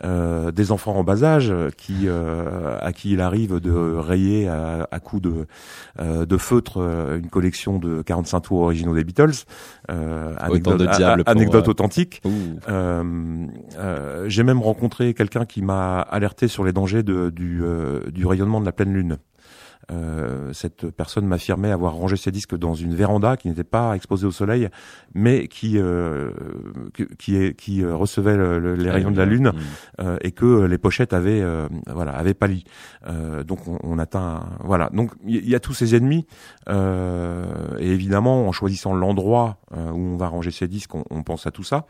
Euh, 0.04 0.52
des 0.52 0.72
enfants 0.72 0.96
en 0.96 1.04
bas 1.04 1.24
âge 1.24 1.54
qui 1.78 2.08
euh, 2.08 2.78
à 2.82 2.92
qui 2.92 3.12
il 3.12 3.22
arrive 3.22 3.60
de 3.60 3.72
rayer 3.72 4.48
à, 4.48 4.88
à 4.92 5.00
coups 5.00 5.22
de 5.22 5.46
euh, 6.00 6.26
de 6.26 6.38
feutre 6.38 6.78
une 6.78 7.30
collection 7.30 7.80
de 7.80 8.02
45 8.02 8.42
tours 8.42 8.62
originaux 8.62 8.96
des 8.96 9.04
Beatles. 9.04 9.46
anecdote, 9.88 10.80
de 10.80 11.30
anecdote 11.30 11.68
authentique. 11.68 12.22
J'ai 14.28 14.44
même 14.44 14.62
rencontré 14.62 15.14
quelqu'un 15.14 15.46
qui 15.46 15.62
m'a 15.62 16.00
alerté 16.00 16.48
sur 16.48 16.64
les 16.64 16.74
dangers 16.74 17.04
de, 17.04 17.30
du, 17.30 17.62
du 18.12 18.26
rayonnement 18.26 18.60
de 18.60 18.66
la 18.66 18.72
pleine 18.72 18.94
lune. 18.94 19.18
Euh, 19.92 20.54
cette 20.54 20.90
personne 20.92 21.26
m'affirmait 21.26 21.72
avoir 21.72 21.94
rangé 21.94 22.16
ses 22.16 22.32
disques 22.32 22.56
dans 22.56 22.74
une 22.74 22.96
véranda 22.96 23.36
qui 23.38 23.50
n'était 23.50 23.64
pas 23.64 23.96
exposée 23.96 24.26
au 24.26 24.32
soleil, 24.32 24.70
mais 25.14 25.48
qui 25.48 25.78
euh, 25.78 26.32
qui, 27.18 27.54
qui 27.54 27.84
euh, 27.84 27.96
recevait 27.96 28.38
les 28.76 28.90
rayons 28.90 29.12
de 29.12 29.18
la 29.18 29.26
lune 29.26 29.52
mm. 30.00 30.04
et 30.22 30.32
que 30.32 30.64
les 30.64 30.78
pochettes 30.78 31.14
avaient 31.14 31.44
voilà 31.88 32.14
avaient 32.14 32.34
pâli. 32.34 32.64
donc 33.46 33.68
on, 33.68 33.80
on, 33.84 34.00
atteint 34.00 34.46
voilà. 34.64 34.90
Donc 34.94 35.12
il 35.26 35.48
y, 35.48 35.56
a 35.56 35.60
tous 35.60 35.74
ces 35.74 35.96
ennemis 35.96 36.26
et 36.70 37.92
évidemment 37.92 38.48
en 38.48 38.52
choisissant 38.52 38.94
l'endroit 38.94 39.58
où 39.72 39.78
on 39.78 40.18
va 40.18 40.28
ranger 40.28 40.52
ses 40.52 40.68
disques, 40.68 40.96
on, 40.96 41.04
on, 41.10 41.24
pense 41.24 41.48
à 41.48 41.52
tout 41.52 41.64
ça 41.64 41.86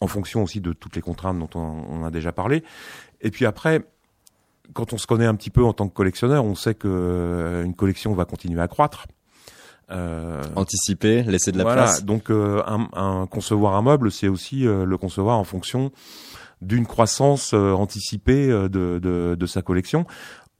en 0.00 0.06
fonction 0.06 0.42
aussi 0.42 0.60
de 0.60 0.72
toutes 0.72 0.96
les 0.96 1.02
contraintes 1.02 1.38
dont 1.38 1.50
on, 1.54 1.84
on 1.90 2.04
a 2.04 2.10
déjà 2.10 2.32
parlé. 2.32 2.62
Et 3.20 3.30
puis 3.30 3.46
après, 3.46 3.84
quand 4.74 4.92
on 4.92 4.98
se 4.98 5.06
connaît 5.06 5.26
un 5.26 5.34
petit 5.34 5.50
peu 5.50 5.64
en 5.64 5.72
tant 5.72 5.88
que 5.88 5.94
collectionneur, 5.94 6.44
on 6.44 6.54
sait 6.54 6.74
que 6.74 6.88
euh, 6.88 7.64
une 7.64 7.74
collection 7.74 8.14
va 8.14 8.24
continuer 8.24 8.60
à 8.60 8.68
croître. 8.68 9.06
Euh, 9.90 10.42
Anticiper, 10.54 11.22
laisser 11.22 11.50
de 11.50 11.58
la 11.58 11.64
place. 11.64 12.04
Donc, 12.04 12.30
euh, 12.30 12.62
un, 12.66 12.88
un, 12.92 13.26
concevoir 13.26 13.74
un 13.74 13.82
meuble, 13.82 14.12
c'est 14.12 14.28
aussi 14.28 14.66
euh, 14.66 14.84
le 14.84 14.98
concevoir 14.98 15.38
en 15.38 15.44
fonction 15.44 15.92
d'une 16.60 16.86
croissance 16.86 17.54
anticipée 17.54 18.48
de, 18.48 18.68
de, 18.68 19.36
de, 19.38 19.46
sa 19.46 19.62
collection. 19.62 20.06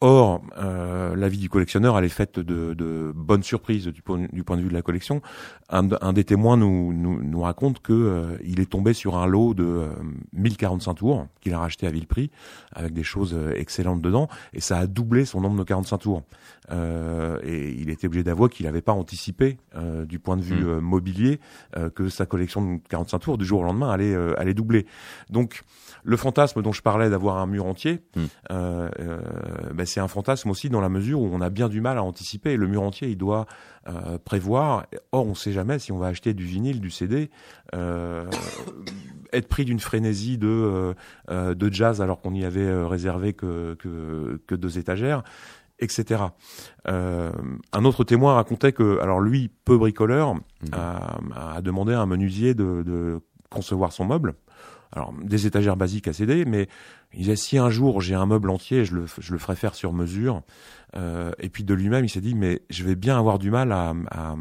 Or, 0.00 0.42
euh, 0.56 1.16
la 1.16 1.28
vie 1.28 1.38
du 1.38 1.48
collectionneur, 1.48 1.98
elle 1.98 2.04
est 2.04 2.08
faite 2.08 2.38
de, 2.38 2.72
de 2.72 3.12
bonnes 3.16 3.42
surprises 3.42 3.88
du 3.88 4.00
point, 4.00 4.28
du 4.32 4.44
point 4.44 4.56
de 4.56 4.62
vue 4.62 4.68
de 4.68 4.74
la 4.74 4.82
collection. 4.82 5.22
Un, 5.70 6.12
des 6.12 6.22
témoins 6.22 6.56
nous, 6.56 6.92
nous, 6.92 7.40
raconte 7.40 7.80
que 7.80 7.92
euh, 7.92 8.38
il 8.44 8.60
est 8.60 8.70
tombé 8.70 8.92
sur 8.92 9.16
un 9.16 9.26
lot 9.26 9.54
de 9.54 9.64
euh, 9.64 9.88
1045 10.34 10.94
tours 10.94 11.26
qu'il 11.40 11.52
a 11.52 11.58
racheté 11.58 11.88
à 11.88 11.90
vil 11.90 12.06
prix, 12.06 12.30
avec 12.72 12.92
des 12.92 13.02
choses 13.02 13.34
euh, 13.34 13.52
excellentes 13.56 14.00
dedans, 14.00 14.28
et 14.52 14.60
ça 14.60 14.78
a 14.78 14.86
doublé 14.86 15.24
son 15.24 15.40
nombre 15.40 15.58
de 15.58 15.64
45 15.64 15.98
tours. 15.98 16.22
Euh, 16.70 17.38
et 17.42 17.70
il 17.70 17.90
était 17.90 18.06
obligé 18.06 18.22
d'avouer 18.22 18.48
qu'il 18.48 18.66
n'avait 18.66 18.82
pas 18.82 18.92
anticipé, 18.92 19.58
euh, 19.74 20.04
du 20.04 20.18
point 20.18 20.36
de 20.36 20.42
vue 20.42 20.64
mm. 20.64 20.80
mobilier, 20.80 21.40
que 21.94 22.08
sa 22.08 22.26
collection 22.26 22.76
de 22.76 22.80
45 22.88 23.18
tours 23.18 23.38
du 23.38 23.44
jour 23.44 23.60
au 23.60 23.64
lendemain 23.64 23.90
allait, 23.90 24.14
allait 24.36 24.54
doubler. 24.54 24.86
Donc, 25.30 25.62
le 26.04 26.16
fantasme 26.16 26.62
dont 26.62 26.72
je 26.72 26.82
parlais 26.82 27.10
d'avoir 27.10 27.38
un 27.38 27.46
mur 27.46 27.66
entier, 27.66 28.00
euh, 28.50 28.88
euh, 28.98 29.20
ben 29.74 29.86
c'est 29.86 30.00
un 30.00 30.08
fantasme 30.08 30.50
aussi 30.50 30.70
dans 30.70 30.80
la 30.80 30.88
mesure 30.88 31.20
où 31.20 31.28
on 31.30 31.40
a 31.40 31.50
bien 31.50 31.68
du 31.68 31.80
mal 31.80 31.98
à 31.98 32.02
anticiper. 32.02 32.56
Le 32.56 32.66
mur 32.66 32.82
entier, 32.82 33.08
il 33.08 33.18
doit 33.18 33.46
euh, 33.88 34.18
prévoir. 34.18 34.86
Or, 35.12 35.26
on 35.26 35.30
ne 35.30 35.34
sait 35.34 35.52
jamais 35.52 35.78
si 35.78 35.92
on 35.92 35.98
va 35.98 36.06
acheter 36.06 36.34
du 36.34 36.44
vinyle, 36.44 36.80
du 36.80 36.90
CD, 36.90 37.30
être 39.32 39.48
pris 39.48 39.66
d'une 39.66 39.80
frénésie 39.80 40.38
de 40.38 40.94
de 41.28 41.72
jazz 41.72 42.00
alors 42.00 42.20
qu'on 42.20 42.34
y 42.34 42.44
avait 42.44 42.72
réservé 42.84 43.34
que, 43.34 43.74
que, 43.74 44.40
que 44.46 44.54
deux 44.54 44.78
étagères 44.78 45.22
etc. 45.78 46.22
Euh, 46.86 47.32
un 47.72 47.84
autre 47.84 48.04
témoin 48.04 48.34
racontait 48.34 48.72
que, 48.72 48.98
alors 49.00 49.20
lui, 49.20 49.50
peu 49.64 49.76
bricoleur, 49.76 50.34
hmm. 50.34 50.40
a, 50.72 51.18
a, 51.56 51.60
demandé 51.62 51.92
à 51.92 52.00
un 52.00 52.06
menuisier 52.06 52.54
de, 52.54 52.82
de 52.84 53.20
concevoir 53.50 53.92
son 53.92 54.04
meuble 54.04 54.34
alors 54.92 55.12
des 55.22 55.46
étagères 55.46 55.76
basiques 55.76 56.08
à 56.08 56.12
céder, 56.12 56.44
mais 56.44 56.68
il 57.12 57.20
disait 57.20 57.36
si 57.36 57.58
un 57.58 57.70
jour 57.70 58.00
j'ai 58.00 58.14
un 58.14 58.26
meuble 58.26 58.50
entier, 58.50 58.84
je 58.84 58.94
le, 58.94 59.04
je 59.18 59.32
le 59.32 59.38
ferai 59.38 59.56
faire 59.56 59.74
sur 59.74 59.92
mesure. 59.92 60.42
Euh, 60.96 61.32
et 61.38 61.50
puis 61.50 61.64
de 61.64 61.74
lui-même, 61.74 62.04
il 62.04 62.08
s'est 62.08 62.20
dit 62.20 62.34
mais 62.34 62.62
je 62.70 62.84
vais 62.84 62.94
bien 62.94 63.18
avoir 63.18 63.38
du 63.38 63.50
mal 63.50 63.72
à, 63.72 63.94
à 64.10 64.34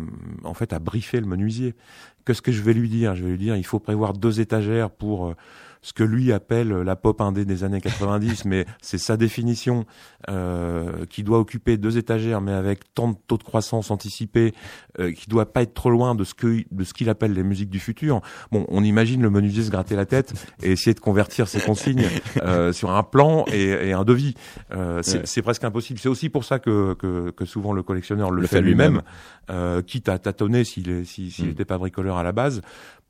en 0.43 0.53
fait 0.53 0.73
à 0.73 0.79
briefer 0.79 1.19
le 1.19 1.27
menuisier. 1.27 1.75
Qu'est-ce 2.25 2.41
que 2.41 2.51
je 2.51 2.61
vais 2.61 2.73
lui 2.73 2.89
dire? 2.89 3.15
Je 3.15 3.23
vais 3.23 3.31
lui 3.31 3.37
dire 3.37 3.55
il 3.55 3.65
faut 3.65 3.79
prévoir 3.79 4.13
deux 4.13 4.39
étagères 4.39 4.89
pour 4.89 5.27
euh, 5.27 5.35
ce 5.81 5.93
que 5.93 6.03
lui 6.03 6.31
appelle 6.31 6.69
la 6.69 6.95
pop 6.95 7.21
indé 7.21 7.45
des 7.45 7.63
années 7.63 7.81
90, 7.81 8.45
mais 8.45 8.65
c'est 8.81 8.97
sa 8.97 9.17
définition, 9.17 9.85
euh, 10.29 11.05
qui 11.09 11.23
doit 11.23 11.39
occuper 11.39 11.77
deux 11.77 11.97
étagères, 11.97 12.41
mais 12.41 12.53
avec 12.53 12.93
tant 12.93 13.09
de 13.09 13.17
taux 13.27 13.37
de 13.37 13.43
croissance 13.43 13.91
anticipé, 13.91 14.53
euh, 14.99 15.11
qui 15.11 15.29
doit 15.29 15.51
pas 15.51 15.61
être 15.61 15.73
trop 15.73 15.89
loin 15.89 16.15
de 16.15 16.23
ce 16.23 16.33
que 16.33 16.63
de 16.71 16.83
ce 16.83 16.93
qu'il 16.93 17.09
appelle 17.09 17.33
les 17.33 17.43
musiques 17.43 17.69
du 17.69 17.79
futur. 17.79 18.21
Bon, 18.51 18.65
on 18.69 18.83
imagine 18.83 19.21
le 19.21 19.29
menuisier 19.29 19.63
se 19.63 19.71
gratter 19.71 19.95
la 19.95 20.05
tête 20.05 20.33
et 20.63 20.71
essayer 20.71 20.93
de 20.93 20.99
convertir 20.99 21.47
ses 21.47 21.59
consignes 21.59 22.05
euh, 22.41 22.71
sur 22.73 22.91
un 22.91 23.03
plan 23.03 23.45
et, 23.51 23.89
et 23.89 23.93
un 23.93 24.03
devis. 24.03 24.35
Euh, 24.71 25.01
c'est 25.03 25.41
presque 25.41 25.63
impossible. 25.63 25.99
C'est 25.99 26.09
aussi 26.09 26.29
pour 26.29 26.43
ça 26.43 26.59
que, 26.59 26.93
que, 26.95 27.31
que, 27.31 27.45
souvent 27.45 27.73
le 27.73 27.83
collectionneur 27.83 28.31
le, 28.31 28.45
fait 28.47 28.61
lui-même, 28.61 29.01
euh, 29.49 29.81
quitte 29.81 30.09
à 30.09 30.19
tâtonner 30.19 30.63
s'il 30.63 30.87
n'était 30.89 31.63
mm. 31.63 31.65
pas 31.65 31.77
bricoleur 31.77 32.17
à 32.17 32.23
la 32.23 32.31
base, 32.31 32.61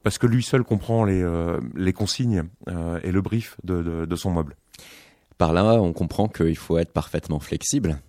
parce 0.04 0.18
que 0.18 0.28
lui 0.28 0.44
seul 0.44 0.64
comprend 0.64 1.04
les, 1.04 1.22
euh, 1.22 1.60
consignes 1.94 2.44
euh, 2.70 3.00
et 3.04 3.12
le 3.12 3.22
brief 3.22 3.58
de, 3.64 4.16
son 4.16 4.32
meuble. 4.32 4.56
Par 5.38 5.54
là, 5.54 5.82
on 5.82 5.94
comprend 5.94 6.28
qu'il 6.28 6.58
faut 6.58 6.78
être 6.78 6.92
parfaitement 6.92 7.40
flexible 7.40 8.00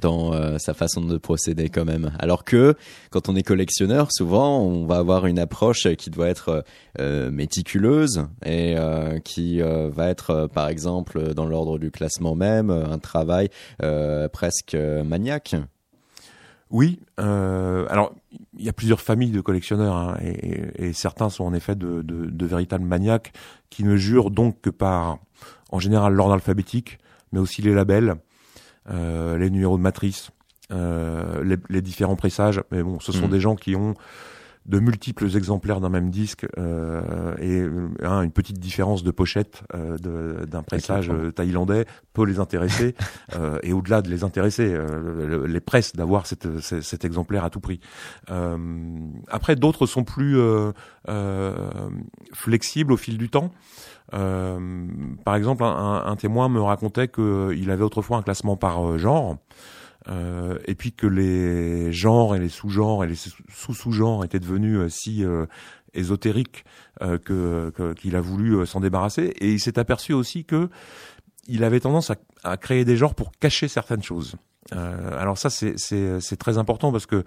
dans 0.00 0.32
euh, 0.32 0.58
sa 0.58 0.74
façon 0.74 1.00
de 1.00 1.16
procéder 1.16 1.68
quand 1.68 1.84
même. 1.84 2.12
Alors 2.18 2.44
que 2.44 2.74
quand 3.10 3.28
on 3.28 3.36
est 3.36 3.42
collectionneur, 3.42 4.08
souvent 4.10 4.60
on 4.60 4.86
va 4.86 4.96
avoir 4.96 5.26
une 5.26 5.38
approche 5.38 5.88
qui 5.96 6.10
doit 6.10 6.28
être 6.28 6.64
méticuleuse 6.98 8.26
et 8.44 8.76
qui 9.24 9.60
va 9.60 10.08
être 10.08 10.48
par 10.52 10.68
exemple 10.68 11.32
dans 11.32 11.46
l'ordre 11.46 11.78
du 11.78 11.90
classement 11.90 12.34
même, 12.34 12.70
un 12.70 12.98
travail 12.98 13.48
presque 14.32 14.74
maniaque. 14.74 15.54
Oui, 16.74 16.98
euh, 17.20 17.86
alors 17.88 18.12
il 18.58 18.64
y 18.64 18.68
a 18.68 18.72
plusieurs 18.72 19.00
familles 19.00 19.30
de 19.30 19.40
collectionneurs 19.40 19.94
hein, 19.94 20.16
et, 20.20 20.86
et, 20.88 20.92
certains 20.92 21.30
sont 21.30 21.44
en 21.44 21.54
effet 21.54 21.76
de, 21.76 22.02
de, 22.02 22.26
de, 22.26 22.46
véritables 22.46 22.84
maniaques 22.84 23.32
qui 23.70 23.84
ne 23.84 23.94
jurent 23.94 24.32
donc 24.32 24.60
que 24.60 24.70
par, 24.70 25.18
en 25.70 25.78
général, 25.78 26.14
l'ordre 26.14 26.34
alphabétique, 26.34 26.98
mais 27.30 27.38
aussi 27.38 27.62
les 27.62 27.74
labels, 27.74 28.16
euh, 28.90 29.38
les 29.38 29.50
numéros 29.50 29.76
de 29.76 29.82
matrice, 29.82 30.32
euh, 30.72 31.44
les, 31.44 31.58
les, 31.68 31.80
différents 31.80 32.16
pressages. 32.16 32.60
Mais 32.72 32.82
bon, 32.82 32.98
ce 32.98 33.12
sont 33.12 33.28
mmh. 33.28 33.30
des 33.30 33.40
gens 33.40 33.54
qui 33.54 33.76
ont 33.76 33.94
de 34.66 34.78
multiples 34.78 35.36
exemplaires 35.36 35.80
d'un 35.80 35.90
même 35.90 36.10
disque 36.10 36.46
euh, 36.58 37.34
et 37.38 37.62
hein, 38.04 38.22
une 38.22 38.30
petite 38.30 38.58
différence 38.58 39.02
de 39.02 39.10
pochette 39.10 39.62
euh, 39.74 40.46
d'un 40.46 40.62
pressage 40.62 41.10
euh, 41.10 41.30
thaïlandais 41.30 41.84
peut 42.14 42.24
les 42.24 42.38
intéresser 42.38 42.94
euh, 43.34 43.58
et 43.62 43.72
au-delà 43.74 44.00
de 44.00 44.08
les 44.08 44.24
intéresser, 44.24 44.72
euh, 44.72 45.46
les 45.46 45.60
presse 45.60 45.94
d'avoir 45.94 46.26
cet, 46.26 46.60
cet 46.60 47.04
exemplaire 47.04 47.44
à 47.44 47.50
tout 47.50 47.60
prix. 47.60 47.80
après, 49.28 49.56
d'autres 49.56 49.86
sont 49.86 50.04
plus 50.04 50.38
flexibles 52.32 52.92
au 52.92 52.96
fil 52.96 53.18
du 53.18 53.28
temps. 53.28 53.50
par 54.10 55.36
exemple, 55.36 55.64
un, 55.64 56.04
un, 56.06 56.16
témoin 56.16 56.48
me 56.48 56.60
racontait 56.60 57.08
qu'il 57.08 57.70
avait 57.70 57.84
autrefois 57.84 58.18
un 58.18 58.22
classement 58.22 58.56
par 58.56 58.98
genre. 58.98 59.36
Euh, 60.08 60.58
et 60.66 60.74
puis 60.74 60.92
que 60.92 61.06
les 61.06 61.90
genres 61.92 62.36
et 62.36 62.38
les 62.38 62.50
sous-genres 62.50 63.04
et 63.04 63.06
les 63.06 63.14
sous-sous-genres 63.14 64.22
étaient 64.24 64.38
devenus 64.38 64.76
euh, 64.76 64.88
si 64.90 65.24
euh, 65.24 65.46
ésotériques 65.94 66.64
que 67.00 67.72
qu'il 67.94 68.16
a 68.16 68.20
voulu 68.20 68.66
s'en 68.66 68.80
débarrasser. 68.80 69.32
Et 69.38 69.52
il 69.52 69.60
s'est 69.60 69.78
aperçu 69.78 70.12
aussi 70.12 70.44
que 70.44 70.68
il 71.46 71.62
avait 71.62 71.80
tendance 71.80 72.10
à, 72.10 72.16
à, 72.42 72.56
créer 72.56 72.84
des 72.84 72.96
genres 72.96 73.14
pour 73.14 73.30
cacher 73.32 73.68
certaines 73.68 74.02
choses. 74.02 74.34
alors 74.72 75.38
ça, 75.38 75.50
c'est 75.50 76.36
très 76.38 76.58
important 76.58 76.90
parce 76.90 77.06
que 77.06 77.22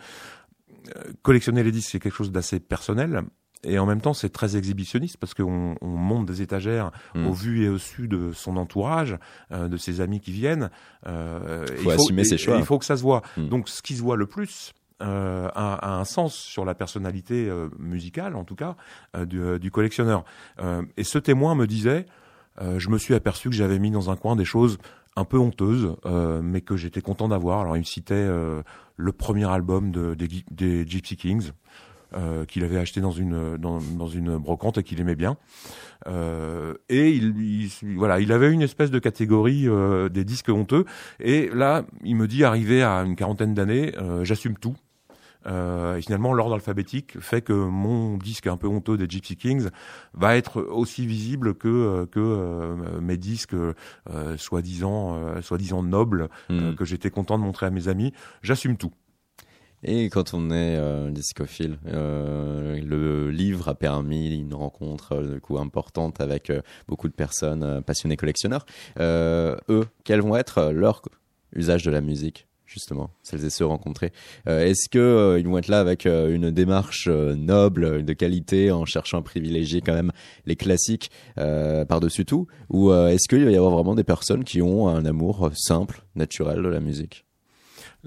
collectionner 1.21 1.63
les 1.63 1.71
disques, 1.71 1.91
c'est 1.91 1.99
quelque 1.99 2.15
chose 2.15 2.31
d'assez 2.31 2.59
personnel, 2.59 3.23
et 3.63 3.79
en 3.79 3.85
même 3.85 4.01
temps, 4.01 4.13
c'est 4.13 4.29
très 4.29 4.55
exhibitionniste 4.57 5.17
parce 5.17 5.33
qu'on 5.33 5.75
on 5.81 5.87
monte 5.87 6.25
des 6.25 6.41
étagères 6.41 6.91
mm. 7.15 7.27
au 7.27 7.33
vu 7.33 7.65
et 7.65 7.69
au 7.69 7.77
su 7.77 8.07
de 8.07 8.31
son 8.33 8.57
entourage, 8.57 9.17
euh, 9.51 9.67
de 9.67 9.77
ses 9.77 10.01
amis 10.01 10.19
qui 10.19 10.31
viennent. 10.31 10.69
Euh, 11.07 11.65
faut 11.65 11.73
il 11.73 11.83
faut 11.83 11.89
assumer 11.91 12.23
ses 12.23 12.37
choix. 12.37 12.57
Il 12.57 12.65
faut 12.65 12.79
que 12.79 12.85
ça 12.85 12.97
se 12.97 13.01
voit. 13.01 13.21
Mm. 13.37 13.49
Donc, 13.49 13.69
ce 13.69 13.81
qui 13.81 13.95
se 13.95 14.01
voit 14.01 14.15
le 14.15 14.27
plus, 14.27 14.73
euh, 15.03 15.47
a, 15.53 15.75
a, 15.75 15.99
un 15.99 16.05
sens 16.05 16.33
sur 16.33 16.65
la 16.65 16.73
personnalité 16.73 17.47
euh, 17.47 17.69
musicale, 17.77 18.35
en 18.35 18.43
tout 18.43 18.55
cas, 18.55 18.75
euh, 19.15 19.25
du, 19.25 19.39
euh, 19.39 19.59
du, 19.59 19.69
collectionneur. 19.69 20.25
et 20.97 21.03
ce 21.03 21.19
témoin 21.19 21.55
me 21.55 21.67
disait, 21.67 22.05
je 22.59 22.89
me 22.89 22.97
suis 22.97 23.13
aperçu 23.13 23.49
que 23.49 23.55
j'avais 23.55 23.77
mis 23.77 23.91
dans 23.91 24.09
un 24.09 24.15
coin 24.15 24.35
des 24.35 24.45
choses 24.45 24.79
un 25.15 25.25
peu 25.25 25.37
honteuses, 25.37 25.95
mais 26.41 26.61
que 26.61 26.75
j'étais 26.75 27.01
content 27.01 27.27
d'avoir. 27.27 27.59
Alors 27.59 27.77
il 27.77 27.81
me 27.81 27.85
citait 27.85 28.27
le 28.95 29.11
premier 29.11 29.45
album 29.45 29.91
de, 29.91 30.15
des, 30.15 30.27
des 30.49 30.87
Gypsy 30.87 31.17
Kings, 31.17 31.51
euh, 32.15 32.45
qu'il 32.45 32.63
avait 32.63 32.77
acheté 32.77 33.01
dans 33.01 33.11
une 33.11 33.57
dans, 33.57 33.79
dans 33.79 34.07
une 34.07 34.37
brocante 34.37 34.77
et 34.77 34.83
qu'il 34.83 34.99
aimait 34.99 35.15
bien. 35.15 35.37
Euh, 36.07 36.75
et 36.89 37.11
il, 37.11 37.35
il, 37.37 37.97
voilà, 37.97 38.19
il 38.19 38.31
avait 38.31 38.51
une 38.51 38.61
espèce 38.61 38.91
de 38.91 38.99
catégorie 38.99 39.67
euh, 39.67 40.09
des 40.09 40.23
disques 40.23 40.49
honteux. 40.49 40.85
Et 41.19 41.49
là, 41.53 41.85
il 42.03 42.15
me 42.15 42.27
dit, 42.27 42.43
arrivé 42.43 42.83
à 42.83 42.99
une 42.99 43.15
quarantaine 43.15 43.53
d'années, 43.53 43.93
euh, 43.97 44.23
j'assume 44.23 44.57
tout. 44.57 44.75
et 45.45 46.01
finalement, 46.01 46.33
l'ordre 46.33 46.55
alphabétique 46.55 47.19
fait 47.19 47.41
que 47.41 47.53
mon 47.53 48.17
disque 48.17 48.47
un 48.47 48.57
peu 48.57 48.67
honteux 48.67 48.97
des 48.97 49.07
Gypsy 49.07 49.37
Kings 49.37 49.69
va 50.13 50.35
être 50.35 50.61
aussi 50.61 51.05
visible 51.05 51.55
que 51.55 52.05
que 52.11 52.99
mes 52.99 53.15
disques 53.15 53.55
soi-disant 54.35 55.41
soi-disant 55.41 55.83
nobles 55.83 56.27
hmm. 56.49 56.73
que 56.75 56.83
j'étais 56.83 57.09
content 57.11 57.37
de 57.39 57.43
montrer 57.43 57.65
à 57.65 57.69
mes 57.69 57.87
amis. 57.87 58.11
J'assume 58.41 58.75
tout. 58.75 58.91
Et 59.83 60.09
quand 60.09 60.33
on 60.33 60.49
est 60.49 60.75
euh, 60.75 61.11
discophile, 61.11 61.77
euh, 61.87 62.81
le 62.81 63.29
livre 63.29 63.67
a 63.67 63.75
permis 63.75 64.33
une 64.35 64.53
rencontre 64.53 65.13
euh, 65.13 65.39
coup 65.39 65.59
importante 65.59 66.19
avec 66.19 66.49
euh, 66.49 66.61
beaucoup 66.87 67.07
de 67.07 67.13
personnes 67.13 67.83
passionnés 67.83 68.17
collectionneurs. 68.17 68.65
eux, 68.99 69.85
quels 70.03 70.21
vont 70.21 70.35
être 70.35 70.71
leur 70.71 71.01
usage 71.55 71.83
de 71.83 71.91
la 71.91 72.01
musique 72.01 72.47
justement, 72.65 73.11
celles 73.23 73.45
et 73.45 73.49
ceux 73.49 73.65
rencontrés? 73.65 74.11
Est-ce 74.45 74.89
que 74.89 75.37
ils 75.39 75.47
vont 75.47 75.57
être 75.57 75.69
là 75.69 75.79
avec 75.79 76.05
une 76.05 76.51
démarche 76.51 77.07
noble, 77.07 78.03
de 78.03 78.13
qualité, 78.13 78.71
en 78.71 78.83
cherchant 78.83 79.19
à 79.19 79.21
privilégier 79.21 79.79
quand 79.79 79.93
même 79.93 80.11
les 80.45 80.57
classiques 80.57 81.09
par-dessus 81.35 82.25
tout, 82.25 82.47
ou 82.69 82.91
est-ce 82.91 83.29
qu'il 83.29 83.45
va 83.45 83.51
y 83.51 83.55
avoir 83.55 83.71
vraiment 83.71 83.95
des 83.95 84.03
personnes 84.03 84.43
qui 84.43 84.61
ont 84.61 84.89
un 84.89 85.05
amour 85.05 85.49
simple, 85.55 86.03
naturel 86.15 86.61
de 86.61 86.67
la 86.67 86.81
musique? 86.81 87.26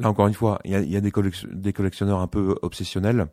Là 0.01 0.09
encore 0.09 0.27
une 0.27 0.35
fois, 0.35 0.61
il 0.65 0.71
y 0.71 0.75
a, 0.75 0.81
y 0.81 0.97
a 0.97 1.01
des, 1.01 1.13
collectionneurs 1.73 2.21
un 2.21 2.27
peu 2.27 2.57
obsessionnels 2.63 3.27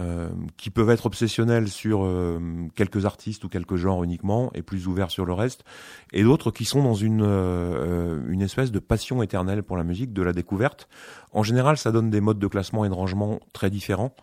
euh, 0.00 0.28
qui 0.56 0.70
peuvent 0.70 0.90
être 0.90 1.06
obsessionnels 1.06 1.68
sur 1.68 2.04
euh, 2.04 2.38
quelques 2.74 3.04
artistes 3.04 3.44
ou 3.44 3.48
quelques 3.48 3.76
genres 3.76 4.04
uniquement 4.04 4.50
et 4.54 4.62
plus 4.62 4.86
ouverts 4.86 5.10
sur 5.10 5.24
le 5.24 5.32
reste, 5.32 5.64
et 6.12 6.22
d'autres 6.22 6.50
qui 6.50 6.64
sont 6.64 6.82
dans 6.82 6.94
une 6.94 7.22
euh, 7.22 8.20
une 8.28 8.42
espèce 8.42 8.70
de 8.70 8.78
passion 8.78 9.22
éternelle 9.22 9.62
pour 9.62 9.76
la 9.76 9.84
musique, 9.84 10.12
de 10.12 10.22
la 10.22 10.32
découverte. 10.32 10.88
En 11.32 11.42
général, 11.42 11.78
ça 11.78 11.90
donne 11.90 12.10
des 12.10 12.20
modes 12.20 12.38
de 12.38 12.46
classement 12.46 12.84
et 12.84 12.88
de 12.88 12.94
rangement 12.94 13.40
très 13.52 13.70
différents. 13.70 14.14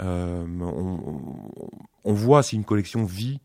Euh, 0.00 0.44
on, 0.60 0.98
on, 2.04 2.12
voit 2.14 2.42
si 2.42 2.56
une 2.56 2.64
collection 2.64 3.04
vit 3.04 3.40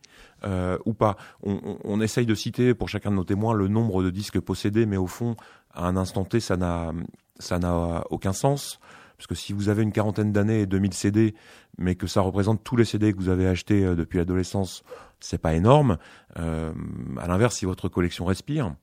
euh, 0.46 0.78
ou 0.86 0.94
pas. 0.94 1.18
On, 1.44 1.60
on, 1.64 1.78
on, 1.84 2.02
essaye 2.02 2.26
de 2.26 2.36
citer 2.36 2.74
pour 2.74 2.88
chacun 2.88 3.12
de 3.12 3.16
nos 3.16 3.26
témoins 3.26 3.54
le 3.54 3.68
nombre 3.68 4.02
de 4.02 4.10
disques 4.10 4.40
possédés, 4.40 4.86
mais 4.86 4.98
au 4.98 5.08
fond, 5.08 5.36
à 5.74 5.86
un 5.88 5.98
instant 5.98 6.24
T, 6.24 6.40
ça 6.40 6.56
n'a 6.56 6.94
ça 7.40 7.60
n'a 7.60 8.04
aucun 8.10 8.34
sens. 8.34 8.80
Parce 9.18 9.28
que 9.28 9.36
si 9.36 9.52
vous 9.52 9.70
avez 9.70 9.82
une 9.82 9.92
quarantaine 9.92 10.32
d'années 10.32 10.62
et 10.62 10.66
2000 10.68 10.94
CD, 10.94 11.34
mais 11.80 11.96
que 11.96 12.06
ça 12.06 12.22
représente 12.22 12.64
tous 12.64 12.76
les 12.76 12.86
CD 12.86 13.14
que 13.14 13.18
vous 13.18 13.30
avez 13.30 13.48
achetés 13.48 13.84
euh, 13.84 13.96
depuis 13.96 14.18
l'adolescence, 14.20 14.84
c'est 15.20 15.40
pas 15.40 15.56
énorme. 15.56 15.98
Euh, 16.38 16.72
à 17.20 17.28
l'inverse, 17.28 17.56
si 17.56 17.66
votre 17.66 17.90
collection 17.90 18.26
respire, 18.26 18.76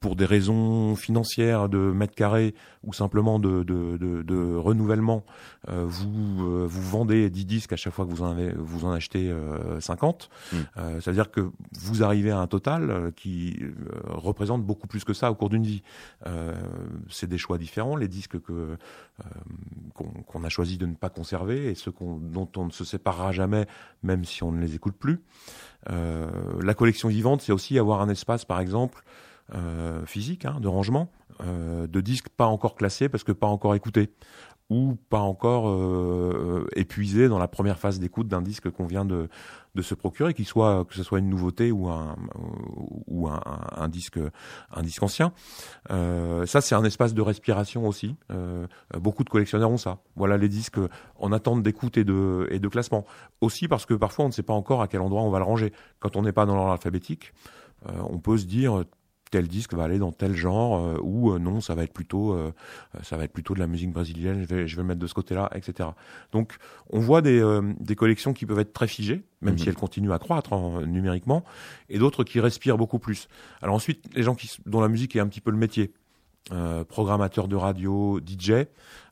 pour 0.00 0.14
des 0.14 0.24
raisons 0.24 0.94
financières 0.94 1.68
de 1.68 1.78
mètres 1.78 2.14
carrés 2.14 2.54
ou 2.84 2.92
simplement 2.92 3.40
de, 3.40 3.64
de, 3.64 3.96
de, 3.96 4.22
de 4.22 4.54
renouvellement, 4.54 5.24
euh, 5.68 5.84
vous 5.84 6.46
euh, 6.46 6.66
vous 6.68 6.82
vendez 6.82 7.28
10 7.28 7.44
disques 7.44 7.72
à 7.72 7.76
chaque 7.76 7.92
fois 7.92 8.06
que 8.06 8.10
vous 8.10 8.22
en, 8.22 8.30
avez, 8.30 8.52
vous 8.56 8.84
en 8.84 8.92
achetez 8.92 9.34
50. 9.80 10.30
Euh, 10.52 10.56
mm. 10.56 10.64
euh, 10.76 11.00
C'est-à-dire 11.00 11.32
que 11.32 11.50
vous 11.80 12.04
arrivez 12.04 12.30
à 12.30 12.38
un 12.38 12.46
total 12.46 13.12
qui 13.16 13.58
représente 14.06 14.64
beaucoup 14.64 14.86
plus 14.86 15.02
que 15.02 15.12
ça 15.12 15.30
au 15.30 15.34
cours 15.34 15.50
d'une 15.50 15.64
vie. 15.64 15.82
C'est 17.10 17.28
des 17.28 17.38
choix 17.38 17.58
différents, 17.58 17.96
les 17.96 18.08
disques 18.08 18.40
que 18.40 18.76
qu'on 19.94 20.44
a 20.44 20.48
choisi 20.48 20.78
de 20.78 20.86
ne 20.86 20.94
pas 20.94 21.10
conserver 21.10 21.70
et 21.70 21.74
ceux 21.74 21.92
dont 22.00 22.48
on 22.56 22.66
ne 22.66 22.70
se 22.70 22.84
séparera 22.84 23.32
jamais, 23.32 23.66
même 24.04 24.24
si 24.24 24.44
on 24.44 24.52
ne 24.52 24.60
les 24.60 24.76
écoute 24.76 24.94
plus. 24.96 25.20
Euh, 25.90 26.28
la 26.62 26.74
collection 26.74 27.08
vivante, 27.08 27.42
c'est 27.42 27.52
aussi 27.52 27.78
avoir 27.78 28.00
un 28.00 28.08
espace, 28.08 28.44
par 28.44 28.60
exemple, 28.60 29.02
euh, 29.54 30.04
physique, 30.04 30.44
hein, 30.44 30.58
de 30.60 30.68
rangement, 30.68 31.10
euh, 31.40 31.86
de 31.86 32.00
disques 32.00 32.28
pas 32.28 32.46
encore 32.46 32.74
classés 32.74 33.08
parce 33.08 33.24
que 33.24 33.32
pas 33.32 33.46
encore 33.46 33.74
écoutés 33.74 34.10
ou 34.70 34.96
pas 35.08 35.20
encore 35.20 35.68
euh, 35.68 36.66
épuisés 36.76 37.28
dans 37.28 37.38
la 37.38 37.48
première 37.48 37.78
phase 37.78 37.98
d'écoute 37.98 38.28
d'un 38.28 38.42
disque 38.42 38.70
qu'on 38.70 38.86
vient 38.86 39.06
de, 39.06 39.28
de 39.74 39.82
se 39.82 39.94
procurer, 39.94 40.34
qu'il 40.34 40.46
soit 40.46 40.84
que 40.84 40.94
ce 40.94 41.02
soit 41.02 41.20
une 41.20 41.30
nouveauté 41.30 41.72
ou 41.72 41.88
un 41.88 42.16
ou 43.06 43.28
un, 43.28 43.88
disque 43.88 44.18
un 44.70 44.82
disque 44.82 45.02
ancien. 45.02 45.32
Euh, 45.90 46.44
ça 46.46 46.60
c'est 46.60 46.74
un 46.74 46.84
espace 46.84 47.14
de 47.14 47.22
respiration 47.22 47.86
aussi. 47.86 48.16
Euh, 48.30 48.66
beaucoup 48.98 49.24
de 49.24 49.30
collectionneurs 49.30 49.70
ont 49.70 49.78
ça. 49.78 49.98
Voilà 50.16 50.36
les 50.36 50.48
disques 50.48 50.80
en 51.16 51.32
attente 51.32 51.62
d'écoute 51.62 51.96
et 51.96 52.04
de 52.04 52.46
et 52.50 52.58
de 52.58 52.68
classement. 52.68 53.06
Aussi 53.40 53.68
parce 53.68 53.86
que 53.86 53.94
parfois 53.94 54.26
on 54.26 54.28
ne 54.28 54.32
sait 54.32 54.42
pas 54.42 54.54
encore 54.54 54.82
à 54.82 54.88
quel 54.88 55.00
endroit 55.00 55.22
on 55.22 55.30
va 55.30 55.38
le 55.38 55.44
ranger. 55.44 55.72
Quand 56.00 56.16
on 56.16 56.22
n'est 56.22 56.32
pas 56.32 56.44
dans 56.44 56.56
l'ordre 56.56 56.72
alphabétique, 56.72 57.32
euh, 57.88 57.92
on 58.10 58.18
peut 58.18 58.36
se 58.36 58.46
dire 58.46 58.84
tel 59.30 59.48
disque 59.48 59.74
va 59.74 59.84
aller 59.84 59.98
dans 59.98 60.12
tel 60.12 60.34
genre 60.34 60.78
euh, 60.78 60.98
ou 61.02 61.32
euh, 61.32 61.38
non 61.38 61.60
ça 61.60 61.74
va 61.74 61.84
être 61.84 61.92
plutôt 61.92 62.32
euh, 62.32 62.52
ça 63.02 63.16
va 63.16 63.24
être 63.24 63.32
plutôt 63.32 63.54
de 63.54 63.60
la 63.60 63.66
musique 63.66 63.92
brésilienne 63.92 64.40
je 64.42 64.46
vais 64.46 64.68
je 64.68 64.76
vais 64.76 64.82
le 64.82 64.88
mettre 64.88 65.00
de 65.00 65.06
ce 65.06 65.14
côté-là 65.14 65.50
etc 65.54 65.90
donc 66.32 66.56
on 66.90 67.00
voit 67.00 67.22
des 67.22 67.38
des 67.80 67.96
collections 67.96 68.32
qui 68.32 68.46
peuvent 68.46 68.60
être 68.60 68.72
très 68.72 68.88
figées 68.88 69.22
même 69.42 69.54
mhm. 69.54 69.58
si 69.58 69.68
elles 69.68 69.74
continuent 69.74 70.12
à 70.12 70.18
croître 70.18 70.52
hein, 70.52 70.86
numériquement 70.86 71.44
et 71.88 71.98
d'autres 71.98 72.24
qui 72.24 72.40
respirent 72.40 72.78
beaucoup 72.78 72.98
plus 72.98 73.28
alors 73.62 73.74
ensuite 73.74 74.04
les 74.14 74.22
gens 74.22 74.34
qui 74.34 74.50
dont 74.66 74.80
la 74.80 74.88
musique 74.88 75.16
est 75.16 75.20
un 75.20 75.28
petit 75.28 75.40
peu 75.40 75.50
le 75.50 75.56
métier 75.56 75.92
euh, 76.50 76.82
programmateurs 76.82 77.46
de 77.46 77.56
radio, 77.56 78.20
DJ, 78.20 78.52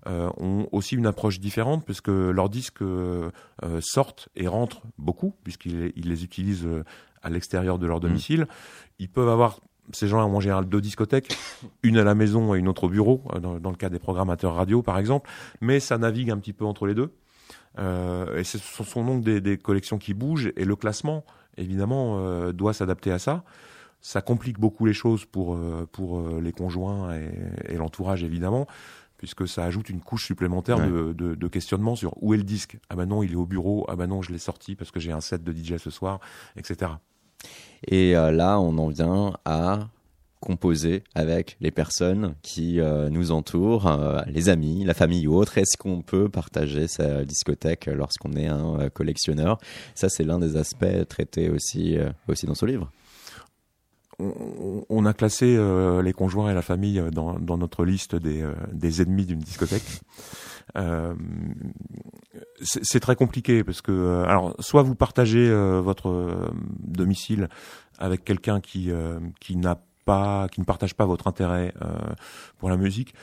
euh, 0.07 0.31
ont 0.39 0.69
aussi 0.73 0.95
une 0.95 1.05
approche 1.05 1.39
différente 1.39 1.85
puisque 1.85 2.09
leurs 2.09 2.49
disques 2.49 2.81
euh, 2.81 3.31
sortent 3.81 4.31
et 4.37 4.49
rentrent 4.49 4.81
beaucoup 4.97 5.35
puisqu'ils 5.45 5.93
ils 5.97 6.09
les 6.09 6.25
utilisent 6.25 6.67
à 7.23 7.29
l'extérieur 7.29 7.79
de 7.79 7.87
leur 7.87 7.99
mhm. 7.99 8.05
domicile. 8.05 8.47
Ils 8.99 9.11
peuvent 9.11 9.29
avoir 9.29 9.61
ces 9.93 10.09
gens 10.09 10.25
ont 10.27 10.37
en 10.37 10.41
général 10.41 10.67
deux 10.67 10.81
discothèques, 10.81 11.37
une 11.83 11.99
à 11.99 12.05
la 12.05 12.15
maison 12.15 12.55
et 12.55 12.59
une 12.59 12.69
autre 12.69 12.85
au 12.85 12.89
bureau, 12.89 13.23
euh, 13.35 13.41
dans, 13.41 13.71
le 13.71 13.77
cas 13.77 13.89
des 13.89 13.99
programmateurs 13.99 14.55
radio 14.55 14.83
par 14.83 14.99
exemple, 14.99 15.31
mais 15.61 15.81
ça 15.81 15.99
navigue 15.99 16.31
un 16.31 16.39
petit 16.39 16.53
peu 16.53 16.65
entre 16.65 16.87
les 16.87 16.95
deux. 16.95 17.13
Euh, 17.79 18.39
et 18.39 18.45
ce 18.45 18.59
sont 18.59 19.05
donc 19.05 19.23
des, 19.23 19.41
des, 19.41 19.59
collections 19.59 19.99
qui 19.99 20.15
bougent 20.15 20.51
et 20.57 20.65
le 20.65 20.77
classement, 20.77 21.25
évidemment, 21.59 22.19
euh, 22.19 22.53
doit 22.53 22.73
s'adapter 22.73 23.13
à 23.13 23.19
ça. 23.19 23.45
Ça 24.01 24.23
complique 24.23 24.59
beaucoup 24.59 24.87
les 24.87 24.95
choses 24.95 25.25
pour, 25.25 25.59
pour 25.91 26.29
les 26.39 26.53
conjoints 26.53 27.17
et, 27.17 27.31
et 27.71 27.77
l'entourage, 27.77 28.23
évidemment, 28.23 28.69
puisque 29.17 29.49
ça 29.49 29.65
ajoute 29.65 29.89
une 29.89 30.01
couche 30.01 30.27
supplémentaire 30.27 30.79
de, 30.79 31.13
de, 31.13 31.35
de, 31.35 31.49
questionnement 31.49 31.97
sur 31.97 32.15
où 32.23 32.33
est 32.33 32.37
le 32.37 32.45
disque. 32.45 32.79
Ah 32.89 32.95
ben 32.95 33.07
non, 33.07 33.23
il 33.23 33.33
est 33.33 33.37
au 33.37 33.47
bureau. 33.47 33.85
Ah 33.89 33.97
ben 33.97 34.07
non, 34.07 34.23
je 34.23 34.33
l'ai 34.33 34.39
sorti 34.39 34.77
parce 34.77 34.91
que 34.91 35.01
j'ai 35.01 35.13
un 35.13 35.21
set 35.21 35.43
de 35.43 35.53
DJ 35.53 35.79
ce 35.79 35.91
soir, 35.91 36.21
etc. 36.57 36.93
Et 37.87 38.17
euh, 38.17 38.31
là, 38.31 38.59
on 38.61 38.77
en 38.79 38.89
vient 38.89 39.35
à 39.45 39.89
composer 40.41 41.03
avec 41.15 41.57
les 41.61 41.71
personnes 41.71 42.35
qui 42.43 42.79
euh, 42.79 43.09
nous 43.09 43.33
entourent, 43.33 43.87
euh, 43.87 44.21
les 44.27 44.49
amis, 44.49 44.85
la 44.85 44.95
famille 44.95 45.27
ou 45.27 45.35
autres. 45.35 45.59
Est-ce 45.59 45.77
qu'on 45.77 46.03
peut 46.03 46.29
partager 46.29 46.89
sa 46.89 47.25
discothèque 47.25 47.87
lorsqu'on 47.87 48.33
est 48.35 48.47
un 48.47 48.89
collectionneur? 48.91 49.59
Ça, 49.95 50.09
c'est 50.09 50.25
l'un 50.25 50.39
des 50.39 50.57
aspects 50.57 51.09
traités 51.09 51.51
aussi, 51.51 51.97
aussi 52.29 52.47
dans 52.47 52.55
ce 52.55 52.67
livre. 52.67 52.91
On, 54.19 55.05
a 55.05 55.13
classé 55.13 55.59
les 56.03 56.13
conjoints 56.13 56.51
et 56.51 56.55
la 56.55 56.63
famille 56.63 57.03
dans, 57.13 57.39
dans 57.39 57.59
notre 57.59 57.85
liste 57.85 58.17
des, 58.17 58.49
des 58.73 59.03
ennemis 59.03 59.27
d'une 59.27 59.41
discothèque. 59.41 60.01
Euh, 60.77 61.15
c'est 62.61 63.01
très 63.01 63.17
compliqué 63.17 63.63
parce 63.63 63.81
que 63.81 63.93
euh, 63.93 64.25
alors 64.25 64.55
soit 64.59 64.83
vous 64.83 64.95
partagez 64.95 65.49
euh, 65.49 65.81
votre 65.81 66.53
domicile 66.81 67.49
avec 67.99 68.25
quelqu'un 68.25 68.61
qui 68.61 68.91
qui 69.41 69.57
n'a 69.57 69.81
pas 70.05 70.49
qui 70.49 70.61
ne 70.61 70.65
partage 70.65 70.95
pas 70.95 71.07
votre 71.07 71.29
intérêt 71.29 71.73
pour 72.59 72.69
la 72.69 72.77
musique, 72.77 73.15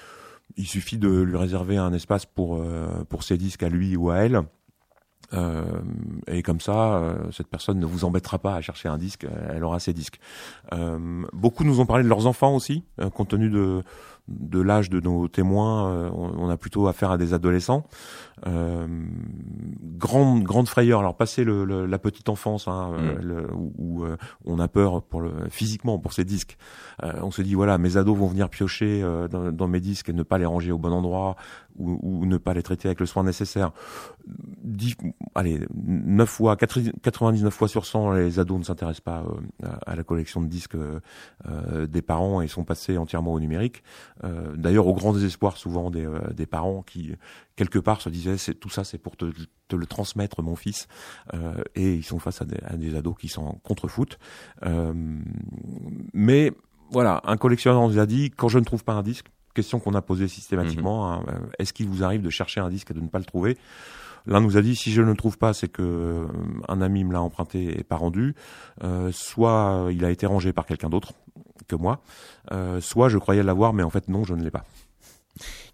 il 0.55 0.67
suffit 0.67 0.97
de 0.97 1.09
lui 1.09 1.37
réserver 1.37 1.77
un 1.77 1.93
espace 1.93 2.25
pour 2.25 2.63
pour 3.09 3.23
ses 3.23 3.37
disques 3.37 3.63
à 3.63 3.69
lui 3.69 3.95
ou 3.95 4.09
à 4.09 4.17
elle. 4.17 4.41
Euh, 5.33 5.63
et 6.27 6.43
comme 6.43 6.59
ça, 6.59 7.15
cette 7.31 7.47
personne 7.47 7.79
ne 7.79 7.85
vous 7.85 8.05
embêtera 8.05 8.39
pas 8.39 8.55
à 8.55 8.61
chercher 8.61 8.89
un 8.89 8.97
disque, 8.97 9.25
elle 9.49 9.63
aura 9.63 9.79
ses 9.79 9.93
disques. 9.93 10.19
Euh, 10.73 11.23
beaucoup 11.33 11.63
nous 11.63 11.79
ont 11.79 11.85
parlé 11.85 12.03
de 12.03 12.09
leurs 12.09 12.27
enfants 12.27 12.55
aussi, 12.55 12.83
compte 13.13 13.29
tenu 13.29 13.49
de 13.49 13.81
de 14.29 14.61
l'âge 14.61 14.89
de 14.89 15.01
nos 15.01 15.27
témoins, 15.27 15.89
euh, 15.89 16.09
on, 16.13 16.49
a 16.49 16.55
plutôt 16.55 16.87
affaire 16.87 17.11
à 17.11 17.17
des 17.17 17.33
adolescents. 17.33 17.85
Euh, 18.47 18.87
grande 19.97 20.43
grande 20.43 20.67
frayeur. 20.67 20.99
Alors 20.99 21.15
passer 21.15 21.43
le, 21.43 21.85
la 21.85 21.99
petite 21.99 22.29
enfance, 22.29 22.67
hein, 22.67 22.93
euh, 22.97 23.43
mm. 23.43 23.71
où, 23.77 24.03
euh, 24.03 24.17
on 24.45 24.59
a 24.59 24.67
peur 24.67 25.01
pour 25.01 25.21
le 25.21 25.31
physiquement 25.49 25.99
pour 25.99 26.13
ces 26.13 26.23
disques. 26.23 26.57
on 27.01 27.31
se 27.31 27.41
dit 27.41 27.53
voilà, 27.53 27.77
mes 27.77 27.97
ados 27.97 28.17
vont 28.17 28.27
venir 28.27 28.49
piocher 28.49 29.03
dans, 29.29 29.51
dans, 29.51 29.67
mes 29.67 29.79
disques 29.79 30.09
et 30.09 30.13
ne 30.13 30.23
pas 30.23 30.37
les 30.37 30.45
ranger 30.45 30.71
au 30.71 30.77
bon 30.77 30.91
endroit 30.91 31.35
ou, 31.77 31.99
ou, 32.01 32.25
ne 32.25 32.37
pas 32.37 32.53
les 32.53 32.63
traiter 32.63 32.87
avec 32.87 32.99
le 32.99 33.05
soin 33.05 33.23
nécessaire. 33.23 33.71
Dix, 34.27 34.95
allez, 35.35 35.59
9 35.73 36.29
fois, 36.29 36.55
99 36.55 37.53
fois 37.53 37.67
sur 37.67 37.85
100, 37.85 38.13
les 38.13 38.39
ados 38.39 38.59
ne 38.59 38.63
s'intéressent 38.63 39.01
pas 39.01 39.25
à 39.85 39.95
la 39.95 40.03
collection 40.03 40.41
de 40.41 40.47
disques 40.47 40.77
des 41.87 42.01
parents 42.01 42.41
et 42.41 42.47
sont 42.47 42.63
passés 42.63 42.97
entièrement 42.97 43.33
au 43.33 43.39
numérique. 43.39 43.83
Euh, 44.23 44.55
d'ailleurs, 44.55 44.87
au 44.87 44.93
grand 44.93 45.13
désespoir 45.13 45.57
souvent 45.57 45.89
des, 45.89 46.05
euh, 46.05 46.19
des 46.33 46.45
parents 46.45 46.83
qui 46.83 47.13
quelque 47.55 47.79
part 47.79 48.01
se 48.01 48.09
disaient 48.09 48.37
c'est 48.37 48.55
tout 48.55 48.69
ça 48.69 48.83
c'est 48.83 48.97
pour 48.97 49.15
te, 49.15 49.25
te, 49.67 49.75
le 49.75 49.85
transmettre 49.85 50.41
mon 50.41 50.55
fils 50.55 50.87
euh, 51.33 51.61
et 51.75 51.93
ils 51.93 52.03
sont 52.03 52.19
face 52.19 52.41
à 52.41 52.45
des, 52.45 52.57
à 52.65 52.77
des 52.77 52.95
ados 52.95 53.15
qui 53.17 53.27
sont 53.27 53.59
contre 53.63 53.87
foot. 53.87 54.17
mais 56.13 56.51
voilà, 56.91 57.21
un 57.25 57.37
collectionneur 57.37 57.87
nous 57.87 57.97
a 57.97 58.05
dit 58.05 58.29
quand 58.29 58.49
je 58.49 58.59
ne 58.59 58.63
trouve 58.63 58.83
pas 58.83 58.93
un 58.93 59.01
disque, 59.01 59.31
question 59.53 59.79
qu'on 59.79 59.93
a 59.93 60.01
posée 60.01 60.27
systématiquement. 60.27 61.11
Hein, 61.11 61.23
euh, 61.27 61.39
Est-ce 61.59 61.73
qu'il 61.73 61.87
vous 61.87 62.03
arrive 62.03 62.21
de 62.21 62.29
chercher 62.29 62.59
un 62.59 62.69
disque 62.69 62.91
et 62.91 62.93
de 62.93 63.01
ne 63.01 63.07
pas 63.07 63.19
le 63.19 63.25
trouver? 63.25 63.57
L'un 64.25 64.39
nous 64.39 64.57
a 64.57 64.61
dit 64.61 64.75
si 64.75 64.91
je 64.91 65.01
ne 65.01 65.07
le 65.07 65.17
trouve 65.17 65.37
pas, 65.37 65.53
c'est 65.53 65.67
que 65.67 65.81
euh, 65.81 66.27
un 66.67 66.81
ami 66.81 67.03
me 67.03 67.11
l'a 67.11 67.21
emprunté 67.21 67.79
et 67.79 67.83
pas 67.83 67.97
rendu. 67.97 68.35
Euh, 68.83 69.11
soit 69.11 69.89
il 69.91 70.05
a 70.05 70.11
été 70.11 70.25
rangé 70.25 70.53
par 70.53 70.65
quelqu'un 70.65 70.89
d'autre 70.89 71.13
que 71.67 71.75
moi. 71.75 72.01
Euh, 72.51 72.79
soit 72.79 73.09
je 73.09 73.17
croyais 73.17 73.43
l'avoir, 73.43 73.73
mais 73.73 73.83
en 73.83 73.89
fait 73.89 74.07
non, 74.07 74.23
je 74.23 74.33
ne 74.33 74.43
l'ai 74.43 74.51
pas. 74.51 74.63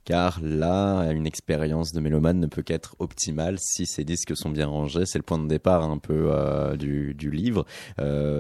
Car 0.06 0.39
là, 0.42 1.12
une 1.12 1.28
expérience 1.28 1.92
de 1.92 2.00
mélomane 2.00 2.39
ne 2.39 2.48
peut 2.48 2.63
qu'être 2.63 2.96
optimale 2.98 3.58
si 3.60 3.86
ces 3.86 4.04
disques 4.04 4.36
sont 4.36 4.50
bien 4.50 4.65
rangés. 4.65 5.06
C'est 5.06 5.20
le 5.20 5.24
point 5.24 5.38
de 5.38 5.48
départ 5.48 5.84
un 5.84 6.00
peu 6.00 6.32
euh, 6.32 6.76
du, 6.76 7.13
du, 7.13 7.30
livre. 7.30 7.65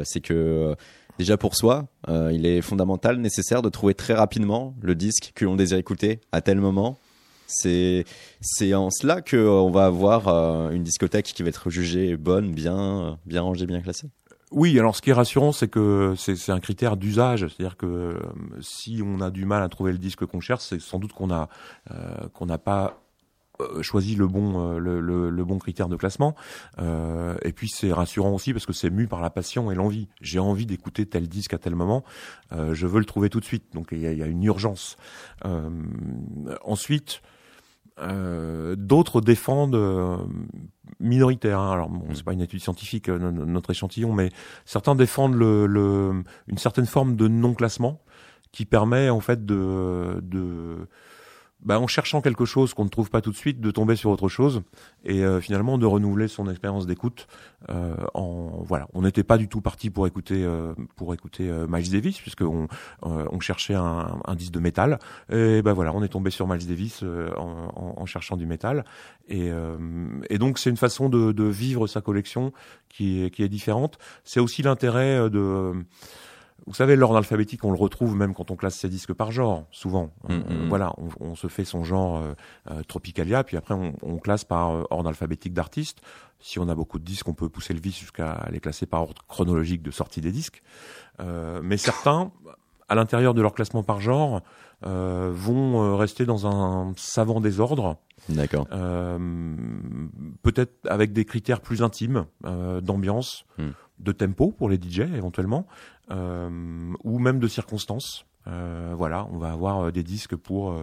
C'est 0.03 0.21
que 0.21 0.75
déjà 1.19 1.37
pour 1.37 1.55
soi, 1.55 1.87
euh, 2.07 2.31
il 2.33 2.45
est 2.45 2.61
fondamental, 2.61 3.17
nécessaire 3.17 3.61
de 3.61 3.69
trouver 3.69 3.93
très 3.93 4.13
rapidement 4.13 4.73
le 4.81 4.95
disque 4.95 5.33
que 5.35 5.45
l'on 5.45 5.55
désire 5.55 5.77
écouter 5.77 6.21
à 6.31 6.41
tel 6.41 6.59
moment. 6.59 6.97
C'est 7.45 8.05
en 8.73 8.89
cela 8.89 9.21
que 9.21 9.37
on 9.37 9.71
va 9.71 9.85
avoir 9.85 10.27
euh, 10.27 10.69
une 10.69 10.83
discothèque 10.83 11.25
qui 11.25 11.43
va 11.43 11.49
être 11.49 11.69
jugée 11.69 12.15
bonne, 12.15 12.51
bien 12.51 13.19
bien 13.25 13.41
rangée, 13.41 13.65
bien 13.65 13.81
classée. 13.81 14.09
Oui, 14.51 14.79
alors 14.79 14.95
ce 14.95 15.01
qui 15.01 15.11
est 15.11 15.13
rassurant, 15.13 15.51
c'est 15.51 15.67
que 15.67 16.15
c'est 16.17 16.51
un 16.51 16.59
critère 16.59 16.97
d'usage, 16.97 17.41
c'est-à-dire 17.41 17.77
que 17.77 17.85
euh, 17.85 18.19
si 18.61 18.99
on 19.05 19.21
a 19.21 19.29
du 19.29 19.45
mal 19.45 19.61
à 19.61 19.69
trouver 19.69 19.91
le 19.91 19.99
disque 19.99 20.25
qu'on 20.25 20.39
cherche, 20.39 20.63
c'est 20.63 20.81
sans 20.81 20.97
doute 20.97 21.13
qu'on 21.13 21.29
euh, 21.29 21.45
qu'on 22.33 22.45
n'a 22.47 22.57
pas 22.57 22.85
euh, 22.85 23.08
choisi 23.81 24.15
le 24.15 24.27
bon 24.27 24.77
le, 24.77 25.01
le, 25.01 25.29
le, 25.29 25.45
bon 25.45 25.57
critère 25.57 25.89
de 25.89 25.95
classement. 25.95 26.35
Euh, 26.79 27.35
et 27.43 27.51
puis 27.51 27.69
c'est 27.69 27.91
rassurant 27.91 28.33
aussi 28.33 28.53
parce 28.53 28.65
que 28.65 28.73
c'est 28.73 28.89
mu 28.89 29.07
par 29.07 29.21
la 29.21 29.29
passion 29.29 29.71
et 29.71 29.75
l'envie. 29.75 30.07
J'ai 30.21 30.39
envie 30.39 30.65
d'écouter 30.65 31.05
tel 31.05 31.27
disque 31.27 31.53
à 31.53 31.57
tel 31.57 31.75
moment. 31.75 32.03
Euh, 32.51 32.73
je 32.73 32.87
veux 32.87 32.99
le 32.99 33.05
trouver 33.05 33.29
tout 33.29 33.39
de 33.39 33.45
suite. 33.45 33.65
Donc 33.73 33.89
il 33.91 33.99
y 33.99 34.07
a, 34.07 34.13
y 34.13 34.23
a, 34.23 34.27
une 34.27 34.43
urgence. 34.43 34.97
Ensuite 36.63 37.21
euh, 38.01 38.75
d'autres 38.77 39.19
défendent 39.19 39.75
euh, 39.75 40.17
minoritaires. 40.99 41.59
Hein. 41.59 41.73
Alors 41.73 41.89
bon, 41.89 42.05
c'est 42.13 42.23
pas 42.23 42.33
une 42.33 42.41
étude 42.41 42.61
scientifique 42.61 43.09
euh, 43.09 43.31
notre 43.31 43.71
échantillon, 43.71 44.13
mais 44.13 44.29
certains 44.65 44.95
défendent 44.95 45.35
le, 45.35 45.65
le, 45.65 46.23
une 46.47 46.57
certaine 46.57 46.85
forme 46.85 47.15
de 47.15 47.27
non 47.27 47.53
classement 47.53 48.01
qui 48.51 48.65
permet 48.65 49.09
en 49.09 49.19
fait 49.19 49.45
de, 49.45 50.19
de 50.23 50.87
bah, 51.61 51.79
en 51.79 51.87
cherchant 51.87 52.21
quelque 52.21 52.45
chose 52.45 52.73
qu'on 52.73 52.85
ne 52.85 52.89
trouve 52.89 53.09
pas 53.09 53.21
tout 53.21 53.31
de 53.31 53.35
suite, 53.35 53.59
de 53.59 53.71
tomber 53.71 53.95
sur 53.97 54.09
autre 54.11 54.29
chose 54.29 54.61
et 55.03 55.23
euh, 55.23 55.41
finalement 55.41 55.77
de 55.77 55.85
renouveler 55.85 56.27
son 56.29 56.49
expérience 56.49 56.87
d'écoute. 56.87 57.27
Euh, 57.69 57.95
en 58.13 58.63
voilà, 58.63 58.87
on 58.93 59.01
n'était 59.01 59.23
pas 59.23 59.37
du 59.37 59.49
tout 59.49 59.59
parti 59.59 59.89
pour 59.89 60.07
écouter 60.07 60.43
euh, 60.43 60.73
pour 60.95 61.13
écouter 61.13 61.49
euh, 61.49 61.67
Miles 61.67 61.91
Davis 61.91 62.17
puisque 62.19 62.41
on, 62.41 62.67
euh, 63.03 63.25
on 63.29 63.39
cherchait 63.41 63.73
un, 63.73 64.19
un, 64.25 64.35
disque 64.35 64.53
de 64.53 64.59
métal 64.59 64.99
et 65.29 65.61
ben 65.61 65.73
voilà, 65.73 65.93
on 65.93 66.01
est 66.01 66.07
tombé 66.07 66.29
sur 66.29 66.47
Miles 66.47 66.65
Davis 66.65 67.01
euh, 67.03 67.29
en, 67.35 67.73
en, 67.75 68.01
en, 68.01 68.05
cherchant 68.05 68.37
du 68.37 68.45
métal 68.45 68.85
et, 69.27 69.51
et 70.29 70.37
donc 70.37 70.57
c'est 70.57 70.69
une 70.69 70.77
façon 70.77 71.09
de, 71.09 71.31
de, 71.31 71.43
vivre 71.43 71.85
sa 71.87 72.01
collection 72.01 72.51
qui 72.87 73.23
est 73.23 73.29
qui 73.29 73.43
est 73.43 73.49
différente. 73.49 73.99
C'est 74.23 74.39
aussi 74.39 74.63
l'intérêt 74.63 75.29
de 75.29 75.73
vous 76.69 76.75
savez, 76.75 76.95
l'ordre 76.95 77.17
alphabétique, 77.17 77.65
on 77.65 77.71
le 77.71 77.77
retrouve 77.79 78.15
même 78.15 78.35
quand 78.35 78.51
on 78.51 78.55
classe 78.55 78.75
ses 78.75 78.89
disques 78.89 79.13
par 79.13 79.31
genre, 79.31 79.65
souvent. 79.71 80.11
Mm 80.29 80.37
-hmm. 80.37 80.67
voilà, 80.69 80.93
on, 80.99 81.09
on, 81.31 81.35
se 81.35 81.47
fait 81.47 81.65
son 81.65 81.83
genre 81.83 82.17
euh, 82.17 82.35
euh, 82.69 82.83
Tropicalia, 82.83 83.43
puis 83.43 83.57
après 83.57 83.73
on, 83.73 83.93
on 84.03 84.19
classe 84.19 84.45
par 84.45 84.69
euh, 84.69 84.83
ordre 84.91 85.09
alphabétique 85.09 85.53
d'artistes. 85.53 85.99
Si 86.39 86.59
on 86.59 86.69
a 86.69 86.75
beaucoup 86.75 86.99
de 86.99 87.03
disques, 87.03 87.27
on 87.27 87.33
peut 87.33 87.49
pousser 87.49 87.73
le 87.73 87.81
vice 87.81 87.97
jusqu'à 87.97 88.47
les 88.51 88.59
classer 88.59 88.85
par 88.85 89.01
ordre 89.01 89.23
chronologique 89.27 89.81
de 89.81 89.89
sortie 89.89 90.21
des 90.21 90.31
disques. 90.31 90.61
Euh, 91.19 91.59
mais 91.63 91.77
certains, 91.77 92.31
à 92.87 92.93
l'intérieur 92.93 93.33
de 93.33 93.41
leur 93.41 93.53
classement 93.55 93.83
par 93.83 93.99
genre, 93.99 94.41
vont 95.47 95.97
rester 95.97 96.25
dans 96.25 96.41
un 96.47 96.93
savant 96.95 97.41
désordre. 97.41 97.97
D'accord. 98.29 98.65
Peut-être 100.45 100.75
avec 100.87 101.11
des 101.11 101.25
critères 101.25 101.59
plus 101.59 101.81
intimes 101.81 102.25
d'ambiance. 102.87 103.45
Mm 103.57 103.71
de 103.99 104.11
tempo 104.11 104.51
pour 104.51 104.69
les 104.69 104.77
DJ 104.77 105.01
éventuellement, 105.15 105.67
euh, 106.11 106.93
ou 107.03 107.19
même 107.19 107.39
de 107.39 107.47
circonstances. 107.47 108.25
Euh, 108.47 108.93
voilà, 108.95 109.27
on 109.31 109.37
va 109.37 109.51
avoir 109.51 109.85
euh, 109.85 109.91
des 109.91 110.03
disques 110.03 110.35
pour 110.35 110.73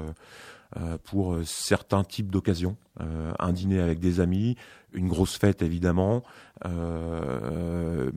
euh, 0.76 0.98
pour 1.05 1.37
certains 1.44 2.02
types 2.02 2.31
d'occasions, 2.31 2.76
euh, 3.00 3.33
un 3.38 3.52
dîner 3.52 3.79
avec 3.79 4.00
des 4.00 4.18
amis, 4.18 4.57
une 4.92 5.07
grosse 5.07 5.38
fête 5.38 5.62
évidemment, 5.62 6.24
euh, 6.64 8.11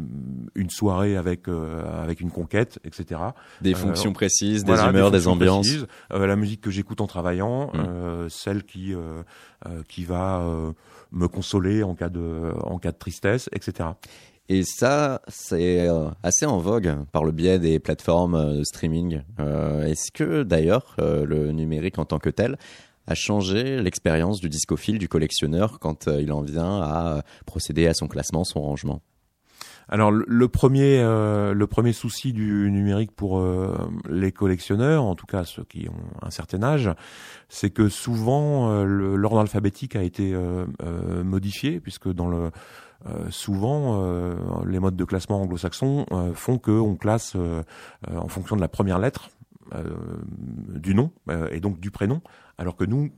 une 0.55 0.69
soirée 0.71 1.15
avec 1.15 1.47
avec 1.47 2.21
une 2.21 2.31
conquête, 2.31 2.79
etc. 2.83 3.21
Des 3.61 3.75
fonctions 3.75 4.13
précises, 4.13 4.63
des 4.63 4.73
voilà, 4.73 4.89
humeurs, 4.89 5.11
des, 5.11 5.19
des 5.19 5.27
ambiances. 5.27 5.67
Précises, 5.67 5.87
la 6.09 6.35
musique 6.35 6.61
que 6.61 6.71
j'écoute 6.71 7.01
en 7.01 7.07
travaillant, 7.07 7.71
mmh. 7.71 8.29
celle 8.29 8.63
qui 8.63 8.95
qui 9.87 10.05
va 10.05 10.43
me 11.11 11.27
consoler 11.27 11.83
en 11.83 11.93
cas 11.93 12.09
de 12.09 12.51
en 12.63 12.79
cas 12.79 12.91
de 12.91 12.97
tristesse, 12.97 13.47
etc. 13.53 13.89
Et 14.51 14.63
ça, 14.63 15.21
c'est 15.27 15.87
euh, 15.87 16.09
assez 16.23 16.47
en 16.47 16.57
vogue 16.57 16.91
par 17.11 17.23
le 17.23 17.31
biais 17.31 17.59
des 17.59 17.77
plateformes 17.77 18.33
euh, 18.33 18.57
de 18.57 18.63
streaming. 18.63 19.21
Euh, 19.39 19.85
Est-ce 19.85 20.11
que 20.11 20.41
d'ailleurs 20.41 20.95
euh, 20.99 21.23
le 21.23 21.51
numérique 21.51 21.99
en 21.99 22.05
tant 22.05 22.17
que 22.17 22.31
tel 22.31 22.57
a 23.05 23.13
changé 23.13 23.79
l'expérience 23.79 24.39
du 24.39 24.49
discophile, 24.49 24.97
du 24.97 25.07
collectionneur, 25.07 25.77
quand 25.79 26.07
il 26.07 26.31
en 26.31 26.41
vient 26.41 26.81
à 26.81 27.21
procéder 27.45 27.85
à 27.85 27.93
son 27.93 28.07
classement, 28.07 28.43
son 28.43 28.61
rangement? 28.61 29.01
Alors 29.87 30.11
le 30.11 30.47
premier, 30.47 30.99
euh, 30.99 31.55
le 31.55 31.67
premier 31.67 31.93
souci 31.93 32.33
du 32.33 32.69
numérique 32.71 33.11
pour 33.11 33.43
les 34.07 34.31
collectionneurs, 34.31 35.03
en 35.03 35.15
tout 35.15 35.25
cas 35.25 35.43
ceux 35.43 35.63
qui 35.63 35.89
ont 35.89 36.25
un 36.25 36.29
certain 36.29 36.61
âge, 36.61 36.91
c'est 37.49 37.71
que 37.71 37.89
souvent 37.89 38.83
l'ordre 38.83 39.39
alphabétique 39.39 39.95
a 39.95 40.03
été 40.03 40.35
modifié 41.23 41.79
puisque 41.79 42.13
dans 42.13 42.27
le 42.27 42.51
euh, 43.07 43.29
souvent, 43.29 44.01
euh, 44.03 44.35
les 44.65 44.79
modes 44.79 44.95
de 44.95 45.05
classement 45.05 45.41
anglo-saxons 45.41 46.05
euh, 46.11 46.33
font 46.33 46.57
qu'on 46.57 46.95
classe 46.95 47.35
en 48.07 48.27
fonction 48.27 48.55
de 48.55 48.61
la 48.61 48.67
première 48.67 48.99
lettre 48.99 49.29
du 50.75 50.95
nom 50.95 51.11
et 51.51 51.59
donc 51.59 51.79
du 51.79 51.91
prénom, 51.91 52.21
alors 52.57 52.75
que 52.75 52.83
nous, 52.83 53.05
euh, 53.05 53.11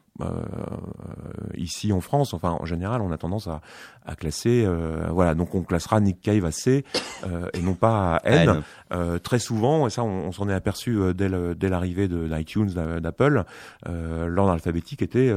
ici 1.56 1.94
en 1.94 2.02
France, 2.02 2.34
enfin 2.34 2.58
en 2.60 2.66
général, 2.66 3.02
on 3.02 3.12
a 3.12 3.18
tendance 3.18 3.48
à, 3.48 3.62
à 4.06 4.16
classer, 4.16 4.64
euh, 4.66 5.08
voilà, 5.12 5.36
donc 5.36 5.54
on 5.56 5.64
classera 5.64 6.00
Nick 6.00 6.22
Cave 6.22 6.46
à 6.46 6.52
C 6.52 6.86
euh, 7.26 7.48
et 7.54 7.62
non 7.62 7.76
pas 7.76 8.18
à 8.18 8.28
N. 8.28 8.62
Très 9.24 9.40
souvent, 9.40 9.88
et 9.88 9.90
ça 9.90 10.04
on, 10.04 10.28
on 10.28 10.32
s'en 10.34 10.50
est 10.50 10.54
aperçu 10.54 11.00
dès 11.16 11.30
l'arrivée 11.70 12.10
de 12.10 12.26
l'iTunes 12.26 12.72
d'Apple, 13.00 13.46
l'ordre 13.86 14.52
alphabétique 14.52 15.02
était 15.02 15.34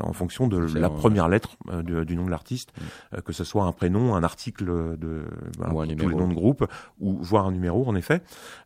en 0.00 0.12
fonction 0.12 0.48
de 0.48 0.58
la 0.76 0.90
première 0.90 1.28
lettre 1.28 1.50
du, 1.84 2.04
du, 2.04 2.16
nom 2.16 2.24
de 2.24 2.30
l'artiste, 2.30 2.72
mm. 2.80 3.20
que 3.20 3.32
ce 3.32 3.44
soit 3.44 3.64
un 3.64 3.72
prénom, 3.72 4.16
un 4.16 4.24
article 4.24 4.96
de 4.98 5.22
ben, 5.58 5.70
ou 5.72 5.80
un 5.80 5.86
tous 5.86 6.08
les 6.08 6.16
noms 6.16 6.26
de 6.26 6.34
groupe, 6.34 6.66
ou 6.98 7.18
voire 7.22 7.46
un 7.46 7.52
numéro 7.52 7.86
en 7.86 7.94
effet, 7.94 8.20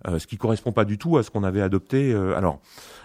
ce 0.06 0.26
qui 0.26 0.38
correspond 0.38 0.72
pas 0.72 0.86
du 0.86 0.96
tout 0.96 1.18
à 1.18 1.22
ce 1.22 1.30
qu'on 1.30 1.44
avait 1.44 1.62
adopté. 1.62 2.14
alors 2.14 2.60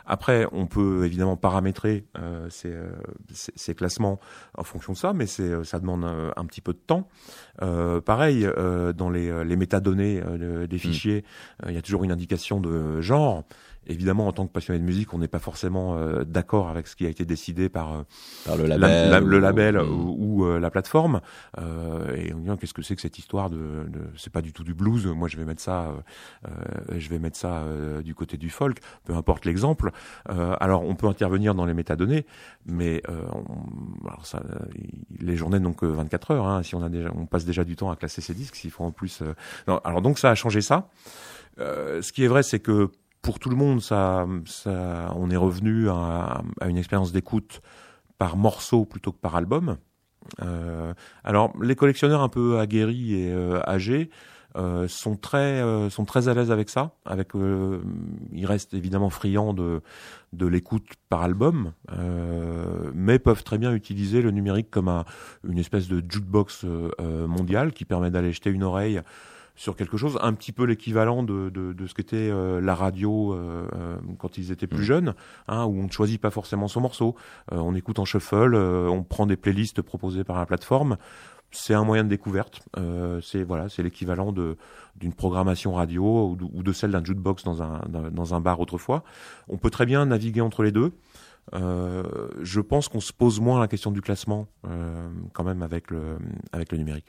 après, 0.07 0.47
on 0.53 0.67
peut 0.67 1.05
évidemment 1.05 1.35
paramétrer 1.35 2.05
euh, 2.17 2.49
ces, 2.49 2.71
euh, 2.71 2.89
ces, 3.33 3.51
ces, 3.55 3.75
classements 3.75 4.19
en 4.57 4.63
fonction 4.63 4.93
de 4.93 4.97
ça, 4.97 5.11
mais 5.11 5.27
c'est 5.27 5.43
euh, 5.43 5.63
ça 5.65 5.79
demande 5.79 6.05
un, 6.05 6.33
un, 6.35 6.45
petit 6.45 6.61
peu 6.61 6.71
de 6.71 6.79
temps. 6.79 7.09
Euh, 7.61 7.99
pareil, 7.99 8.45
euh, 8.45 8.93
dans 8.93 9.09
les, 9.09 9.43
les 9.43 9.55
métadonnées 9.57 10.21
des 10.67 10.77
fichiers, 10.77 11.25
mmh. 11.61 11.69
il 11.69 11.75
y 11.75 11.77
a 11.77 11.81
toujours 11.81 12.05
une 12.05 12.11
indication 12.11 12.61
de 12.61 13.01
genre 13.01 13.43
évidemment, 13.87 14.27
en 14.27 14.33
tant 14.33 14.45
que 14.45 14.51
passionné 14.51 14.79
de 14.79 14.83
musique, 14.83 15.13
on 15.13 15.17
n'est 15.17 15.27
pas 15.27 15.39
forcément 15.39 15.97
euh, 15.97 16.23
d'accord 16.23 16.69
avec 16.69 16.87
ce 16.87 16.95
qui 16.95 17.05
a 17.05 17.09
été 17.09 17.25
décidé 17.25 17.69
par, 17.69 17.93
euh, 17.93 18.03
par 18.45 18.57
le 18.57 18.65
label, 18.65 18.79
la, 18.81 19.09
la, 19.09 19.19
le 19.19 19.39
label 19.39 19.77
ou, 19.79 20.15
ou, 20.17 20.43
ou 20.43 20.45
euh, 20.45 20.59
la 20.59 20.69
plateforme. 20.69 21.21
Euh, 21.57 22.15
et 22.15 22.33
on 22.33 22.39
dit 22.39 22.49
qu'est-ce 22.59 22.73
que 22.73 22.81
c'est 22.81 22.95
que 22.95 23.01
cette 23.01 23.17
histoire 23.17 23.49
de, 23.49 23.57
de 23.87 24.01
c'est 24.17 24.31
pas 24.31 24.41
du 24.41 24.53
tout 24.53 24.63
du 24.63 24.73
blues. 24.73 25.05
Moi, 25.07 25.27
je 25.27 25.37
vais 25.37 25.45
mettre 25.45 25.61
ça, 25.61 25.93
euh, 26.45 26.49
je 26.97 27.09
vais 27.09 27.19
mettre 27.19 27.37
ça 27.37 27.63
du 28.03 28.13
côté 28.15 28.37
du 28.37 28.49
folk. 28.49 28.79
Peu 29.05 29.15
importe 29.15 29.45
l'exemple. 29.45 29.91
alors, 30.27 30.83
on 30.83 30.95
peut 30.95 31.07
intervenir 31.07 31.55
dans 31.55 31.65
les 31.65 31.73
métadonnées, 31.73 32.25
mais 32.65 33.01
on, 33.07 34.07
alors 34.07 34.25
ça, 34.25 34.41
les 35.19 35.35
journées 35.35 35.59
n'ont 35.59 35.73
que 35.73 35.85
24 35.85 36.31
heures. 36.31 36.47
Hein, 36.47 36.63
si 36.63 36.75
on 36.75 36.83
a 36.83 36.89
déjà, 36.89 37.09
on 37.15 37.25
passe 37.25 37.45
déjà 37.45 37.63
du 37.63 37.75
temps 37.75 37.89
à 37.89 37.95
classer 37.95 38.21
ces 38.21 38.33
disques, 38.33 38.55
s'il 38.55 38.71
faut 38.71 38.83
en 38.83 38.91
plus. 38.91 39.23
non, 39.67 39.79
alors 39.83 40.01
donc 40.01 40.19
ça 40.19 40.29
a 40.29 40.35
changé 40.35 40.61
ça. 40.61 40.89
ce 41.57 42.11
qui 42.11 42.23
est 42.23 42.27
vrai, 42.27 42.43
c'est 42.43 42.59
que 42.59 42.91
pour 43.27 43.39
tout 43.39 43.49
le 43.49 43.57
monde, 43.57 43.81
ça, 43.81 44.25
ça, 44.45 45.11
on 45.17 45.29
est 45.29 45.35
revenu 45.35 45.89
à, 45.89 46.43
une 46.65 46.77
expérience 46.77 47.11
d'écoute 47.11 47.59
par 48.17 48.37
morceau 48.37 48.85
plutôt 48.85 49.11
que 49.11 49.17
par 49.17 49.35
album. 49.35 49.75
Euh, 50.41 50.93
alors, 51.25 51.51
les 51.61 51.75
collectionneurs 51.75 52.21
un 52.21 52.29
peu 52.29 52.57
aguerris 52.57 53.15
et 53.15 53.33
euh, 53.33 53.59
âgés 53.67 54.11
euh, 54.55 54.87
sont 54.87 55.17
très 55.17 55.61
sont 55.89 56.05
très 56.05 56.29
à 56.29 56.33
l'aise 56.35 56.51
avec 56.51 56.69
ça. 56.69 56.93
Avec, 57.03 57.31
ils 58.31 58.45
restent 58.45 58.73
évidemment 58.73 59.09
friands 59.09 59.53
de 59.53 59.81
l'écoute 60.45 60.87
par 61.09 61.23
album, 61.23 61.73
mais 62.93 63.19
peuvent 63.19 63.43
très 63.43 63.57
bien 63.57 63.73
utiliser 63.73 64.21
le 64.21 64.31
numérique 64.31 64.71
comme 64.71 64.87
un, 64.87 65.03
une 65.45 65.59
espèce 65.59 65.89
de 65.89 66.01
jukebox 66.09 66.63
mondiale 67.27 67.73
qui 67.73 67.83
permet 67.83 68.09
d'aller 68.09 68.31
jeter 68.31 68.51
une 68.51 68.63
oreille 68.63 69.01
sur 69.57 69.75
quelque 69.75 69.97
chose, 69.97 70.17
un 70.21 70.33
petit 70.33 70.51
peu 70.51 70.63
l'équivalent 70.63 71.23
de, 71.23 71.49
de, 71.49 71.73
de, 71.73 71.87
ce 71.87 71.95
qu'était 71.95 72.29
euh, 72.29 72.61
la 72.61 72.75
radio 72.75 73.33
euh, 73.33 73.67
euh, 73.73 73.97
quand 74.19 74.37
ils 74.37 74.51
étaient 74.51 74.67
plus 74.67 74.83
mm. 74.83 74.85
jeunes, 74.85 75.13
hein, 75.47 75.65
où 75.65 75.79
on 75.79 75.83
ne 75.83 75.91
choisit 75.91 76.21
pas 76.21 76.29
forcément 76.29 76.67
son 76.67 76.79
morceau, 76.79 77.15
on 77.51 77.73
écoute 77.73 77.97
en 77.97 78.05
shuffle, 78.05 78.55
on 78.55 79.03
prend 79.03 79.25
des 79.25 79.35
playlists 79.35 79.81
proposées 79.81 80.23
par 80.23 80.37
la 80.37 80.45
plateforme. 80.45 80.97
C'est 81.49 81.73
un 81.73 81.83
moyen 81.83 82.03
de 82.03 82.09
découverte. 82.09 82.61
c'est 83.23 83.43
voilà, 83.43 83.69
c'est 83.69 83.81
l'équivalent 83.81 84.31
de 84.31 84.57
d'une 84.95 85.13
programmation 85.13 85.73
radio 85.73 86.35
ou 86.39 86.63
de, 86.63 86.73
celle 86.73 86.91
d'un 86.91 87.03
jukebox 87.03 87.43
dans 87.43 87.63
un 87.63 87.81
dans 88.11 88.35
un 88.35 88.41
bar 88.41 88.59
autrefois. 88.59 89.03
On 89.47 89.57
peut 89.57 89.69
très 89.69 89.85
bien 89.85 90.05
naviguer 90.05 90.41
entre 90.41 90.61
les 90.61 90.73
deux. 90.73 90.91
je 91.53 92.59
pense 92.59 92.89
qu'on 92.89 92.99
se 92.99 93.13
pose 93.13 93.39
moins 93.39 93.59
la 93.61 93.69
question 93.69 93.91
du 93.91 94.01
classement 94.01 94.47
quand 95.33 95.43
même 95.45 95.63
avec 95.63 95.89
le 95.89 96.17
avec 96.51 96.71
le 96.73 96.77
numérique. 96.77 97.07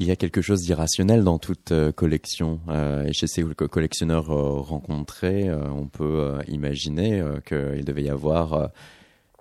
Il 0.00 0.08
y 0.08 0.10
a 0.10 0.16
quelque 0.16 0.42
chose 0.42 0.62
d'irrationnel 0.62 1.22
dans 1.22 1.38
toute 1.38 1.70
euh, 1.70 1.92
collection. 1.92 2.60
Euh, 2.68 3.06
et 3.06 3.12
chez 3.12 3.28
ces 3.28 3.44
collectionneurs 3.44 4.30
euh, 4.30 4.60
rencontrés, 4.60 5.48
on 5.52 5.86
peut 5.86 6.38
imaginer 6.48 7.22
qu'il 7.46 7.84
devait 7.84 8.02
y 8.02 8.08
avoir 8.08 8.70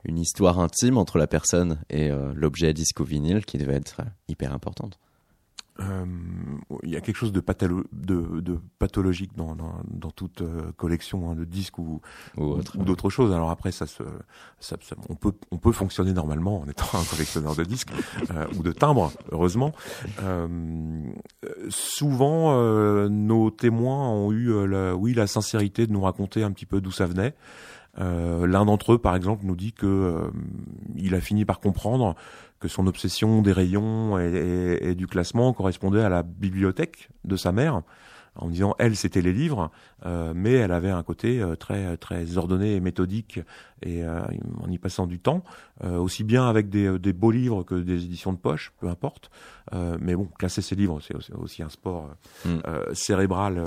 une 0.04 0.20
histoire 0.20 0.60
intime 0.60 0.98
entre 0.98 1.18
la 1.18 1.28
personne 1.28 1.82
et 1.90 2.10
l'objet 2.36 2.74
disque 2.74 3.02
vinyle 3.02 3.46
qui 3.46 3.58
devait 3.58 3.76
être 3.76 4.02
hyper 4.28 4.54
importante 4.54 5.00
euh, 5.80 6.06
il 6.84 6.90
y 6.90 6.96
a 6.96 7.02
quelque 7.02 7.16
chose 7.16 7.32
de, 7.32 7.42
de, 7.42 8.42
de 8.42 8.60
pathologique 8.78 9.32
dans, 9.36 9.56
dans, 9.56 9.74
dans 9.90 10.12
toute 10.12 10.42
euh, 10.42 10.72
collection 10.78 11.32
hein, 11.32 11.36
de 11.36 11.46
disques 11.46 11.80
ou, 11.80 12.00
ou, 12.38 12.60
ou 12.76 12.84
d'autres 12.84 13.10
choses. 13.10 13.34
Alors 13.34 13.50
après, 13.50 13.72
ça 13.72 13.88
se, 13.88 14.04
ça, 14.60 14.76
on 15.10 15.16
peut 15.16 15.34
on 15.50 15.58
peut 15.58 15.72
fonctionner 15.72 16.14
normalement 16.14 16.62
en 16.62 16.68
étant 16.68 16.86
un 16.94 17.04
collectionneur 17.04 17.56
de 17.56 17.64
disques 17.64 17.92
euh, 18.32 18.46
ou 18.58 18.64
de 18.64 18.72
timbres, 18.72 19.12
heureusement. 19.32 19.74
Souvent, 21.70 22.56
nos 23.10 23.52
témoins 23.52 24.10
ont 24.10 24.32
eu, 24.32 24.68
la, 24.68 24.96
oui, 24.96 25.14
la 25.14 25.28
sincérité 25.28 25.88
de 25.88 25.92
nous 25.92 26.02
raconter 26.02 26.44
un 26.44 26.52
petit 26.52 26.66
peu 26.66 26.82
d'où 26.82 26.92
ça 26.92 27.06
venait. 27.06 27.34
Euh, 28.00 28.48
L'un 28.48 28.66
d'entre 28.66 28.94
eux, 28.94 28.98
par 28.98 29.16
exemple, 29.16 29.46
nous 29.46 29.56
dit 29.56 29.74
que 29.74 30.32
il 30.96 31.16
a 31.16 31.22
fini 31.22 31.46
par 31.46 31.60
comprendre 31.60 32.16
que 32.60 32.68
son 32.68 32.88
obsession 32.88 33.42
des 33.42 33.52
rayons 33.52 34.18
et, 34.18 34.96
du 34.96 35.06
classement 35.06 35.52
correspondait 35.54 36.02
à 36.02 36.10
la 36.10 36.24
bibliothèque 36.24 37.10
de 37.26 37.36
sa 37.36 37.52
mère 37.52 37.82
en 38.36 38.50
disant 38.50 38.76
elle 38.80 38.96
c'était 38.96 39.22
les 39.22 39.34
livres 39.34 39.72
euh, 40.06 40.34
mais 40.36 40.54
elle 40.54 40.72
avait 40.72 40.90
un 40.90 41.04
côté 41.04 41.42
euh, 41.42 41.56
très 41.56 41.98
très 41.98 42.38
ordonné 42.38 42.76
et 42.76 42.80
méthodique 42.80 43.40
et 43.82 44.04
euh, 44.04 44.22
en 44.62 44.70
y 44.70 44.78
passant 44.78 45.08
du 45.08 45.20
temps 45.20 45.44
aussi 45.84 46.24
bien 46.24 46.48
avec 46.48 46.70
des, 46.70 46.98
des, 46.98 47.12
beaux 47.12 47.32
livres 47.32 47.64
que 47.64 47.76
des 47.76 48.06
éditions 48.06 48.32
de 48.32 48.38
poche 48.38 48.72
peu 48.80 48.88
importe. 48.88 49.30
Mais 50.00 50.16
bon 50.16 50.30
classer 50.40 50.62
ses 50.62 50.76
livres 50.76 51.02
c'est 51.02 51.16
aussi, 51.36 51.62
un 51.62 51.68
sport 51.68 52.10
mm. 52.46 52.60
cérébral 52.94 53.64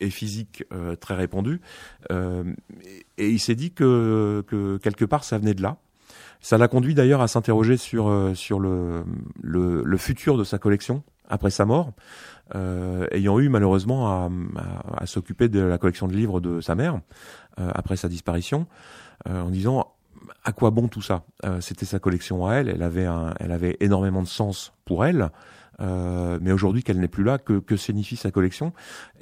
et 0.00 0.10
physique 0.10 0.64
très 0.98 1.14
répandu. 1.14 1.60
Et, 2.10 3.30
il 3.30 3.38
s'est 3.38 3.54
dit 3.54 3.70
que, 3.70 4.42
que 4.48 4.78
quelque 4.78 5.04
part 5.04 5.22
ça 5.22 5.38
venait 5.38 5.54
de 5.54 5.62
là. 5.62 5.76
Ça 6.40 6.56
l'a 6.56 6.68
conduit 6.68 6.94
d'ailleurs 6.94 7.20
à 7.20 7.28
s'interroger 7.28 7.76
sur 7.76 8.08
euh, 8.08 8.34
sur 8.34 8.60
le, 8.60 9.04
le, 9.42 9.82
le 9.84 9.96
futur 9.98 10.38
de 10.38 10.44
sa 10.44 10.58
collection 10.58 11.02
après 11.30 11.50
sa 11.50 11.64
mort, 11.64 11.92
euh, 12.54 13.06
ayant 13.12 13.38
eu 13.38 13.48
malheureusement 13.48 14.08
à, 14.08 14.30
à, 14.96 15.06
s'occuper 15.06 15.48
de 15.48 15.60
la 15.60 15.78
collection 15.78 16.08
de 16.08 16.14
livres 16.14 16.40
de 16.40 16.60
sa 16.60 16.74
mère 16.74 17.00
euh, 17.58 17.70
après 17.74 17.96
sa 17.96 18.08
disparition, 18.08 18.66
euh, 19.28 19.42
en 19.42 19.50
disant 19.50 19.94
à 20.44 20.52
quoi 20.52 20.70
bon 20.70 20.88
tout 20.88 21.02
ça? 21.02 21.24
Euh, 21.44 21.60
C'était 21.60 21.86
sa 21.86 21.98
collection 21.98 22.46
à 22.46 22.54
elle, 22.54 22.68
elle 22.68 22.82
avait 22.82 23.06
un, 23.06 23.34
elle 23.38 23.52
avait 23.52 23.76
énormément 23.80 24.22
de 24.22 24.28
sens 24.28 24.72
pour 24.84 25.04
elle. 25.04 25.30
mais 25.78 26.52
aujourd'hui 26.52 26.82
qu'elle 26.82 27.00
n'est 27.00 27.08
plus 27.08 27.24
là, 27.24 27.38
que, 27.38 27.58
que 27.58 27.76
signifie 27.76 28.16
sa 28.16 28.30
collection? 28.30 28.72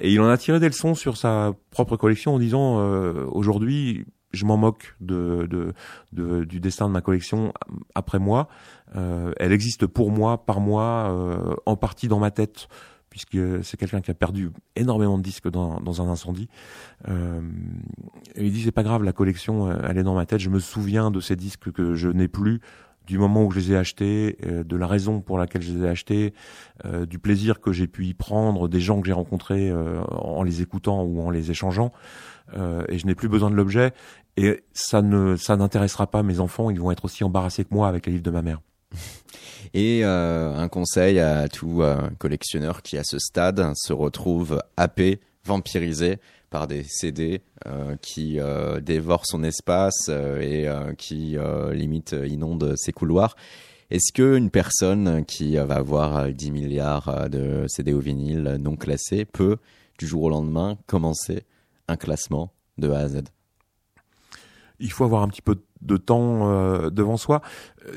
Et 0.01 0.11
il 0.11 0.19
en 0.19 0.27
a 0.27 0.37
tiré 0.37 0.59
des 0.59 0.67
leçons 0.67 0.95
sur 0.95 1.15
sa 1.15 1.53
propre 1.71 1.95
collection 1.95 2.35
en 2.35 2.39
disant 2.39 2.83
aujourd'hui 3.31 4.05
je 4.31 4.45
m'en 4.45 4.57
moque 4.57 4.95
de, 5.01 5.47
de, 5.49 5.73
de, 6.13 6.43
du 6.43 6.59
destin 6.59 6.87
de 6.87 6.93
ma 6.93 7.01
collection 7.01 7.53
après 7.95 8.19
moi. 8.19 8.47
Euh, 8.95 9.31
elle 9.37 9.51
existe 9.51 9.87
pour 9.87 10.11
moi, 10.11 10.45
par 10.45 10.59
moi, 10.59 11.09
euh, 11.09 11.55
en 11.65 11.75
partie 11.75 12.07
dans 12.07 12.19
ma 12.19 12.31
tête, 12.31 12.67
puisque 13.09 13.37
c'est 13.63 13.77
quelqu'un 13.77 14.01
qui 14.01 14.11
a 14.11 14.13
perdu 14.13 14.51
énormément 14.75 15.17
de 15.17 15.23
disques 15.23 15.49
dans, 15.49 15.79
dans 15.79 16.01
un 16.01 16.09
incendie. 16.09 16.47
Euh, 17.07 17.41
il 18.35 18.51
dit 18.51 18.61
c'est 18.61 18.71
pas 18.71 18.83
grave, 18.83 19.03
la 19.03 19.13
collection, 19.13 19.71
elle 19.71 19.97
est 19.97 20.03
dans 20.03 20.15
ma 20.15 20.25
tête. 20.25 20.39
Je 20.39 20.49
me 20.49 20.59
souviens 20.59 21.09
de 21.11 21.19
ces 21.19 21.35
disques 21.35 21.71
que 21.71 21.95
je 21.95 22.09
n'ai 22.09 22.27
plus 22.27 22.61
du 23.09 23.17
moment 23.17 23.43
où 23.43 23.49
je 23.49 23.59
les 23.59 23.71
ai 23.71 23.75
achetés, 23.75 24.37
euh, 24.45 24.63
de 24.63 24.75
la 24.75 24.85
raison 24.85 25.19
pour 25.19 25.39
laquelle 25.39 25.63
je 25.63 25.73
les 25.73 25.83
ai 25.83 25.89
achetés, 25.89 26.33
euh, 26.85 27.07
du 27.07 27.17
plaisir 27.17 27.59
que 27.59 27.71
j'ai 27.71 27.87
pu 27.87 28.05
y 28.05 28.13
prendre, 28.13 28.67
des 28.67 28.79
gens 28.79 29.01
que 29.01 29.07
j'ai 29.07 29.13
rencontrés 29.13 29.71
euh, 29.71 29.99
en 30.03 30.43
les 30.43 30.61
écoutant 30.61 31.01
ou 31.01 31.19
en 31.19 31.31
les 31.31 31.49
échangeant. 31.49 31.91
et 32.55 32.97
je 32.99 33.05
n'ai 33.07 33.15
plus 33.15 33.27
besoin 33.27 33.49
de 33.49 33.55
l'objet. 33.55 33.93
Et 34.37 34.63
ça 34.73 35.01
ne, 35.01 35.35
ça 35.35 35.57
n'intéressera 35.57 36.05
pas 36.05 36.21
mes 36.21 36.39
enfants. 36.39 36.69
Ils 36.69 36.79
vont 36.79 36.91
être 36.91 37.05
aussi 37.05 37.23
embarrassés 37.23 37.65
que 37.65 37.73
moi 37.73 37.87
avec 37.87 38.05
les 38.05 38.11
livres 38.13 38.23
de 38.23 38.31
ma 38.31 38.43
mère. 38.43 38.61
Et 39.73 40.03
un 40.03 40.67
conseil 40.67 41.19
à 41.19 41.47
tout 41.47 41.83
collectionneur 42.17 42.81
qui, 42.81 42.97
à 42.97 43.03
ce 43.03 43.19
stade, 43.19 43.73
se 43.75 43.93
retrouve 43.93 44.63
happé, 44.77 45.19
vampirisé 45.45 46.17
par 46.49 46.67
des 46.67 46.83
CD 46.83 47.41
euh, 47.65 47.95
qui 48.01 48.39
euh, 48.39 48.79
dévorent 48.79 49.25
son 49.25 49.43
espace 49.43 50.07
euh, 50.09 50.39
et 50.41 50.95
qui 50.95 51.37
limite 51.73 52.15
inondent 52.27 52.73
ses 52.75 52.91
couloirs. 52.91 53.35
Est-ce 53.91 54.13
qu'une 54.13 54.51
personne 54.51 55.25
qui 55.25 55.55
va 55.55 55.75
avoir 55.75 56.29
10 56.29 56.51
milliards 56.51 57.29
de 57.29 57.65
CD 57.67 57.93
au 57.93 57.99
vinyle 57.99 58.57
non 58.59 58.75
classés 58.75 59.25
peut, 59.25 59.57
du 59.97 60.05
jour 60.05 60.23
au 60.23 60.29
lendemain, 60.29 60.77
commencer 60.85 61.43
un 61.87 61.95
classement 61.95 62.51
de 62.77 62.91
A 62.91 62.99
à 62.99 63.07
Z? 63.07 63.23
Il 64.79 64.91
faut 64.91 65.05
avoir 65.05 65.23
un 65.23 65.27
petit 65.27 65.41
peu 65.41 65.57
de 65.81 65.97
temps 65.97 66.89
devant 66.91 67.17
soi. 67.17 67.41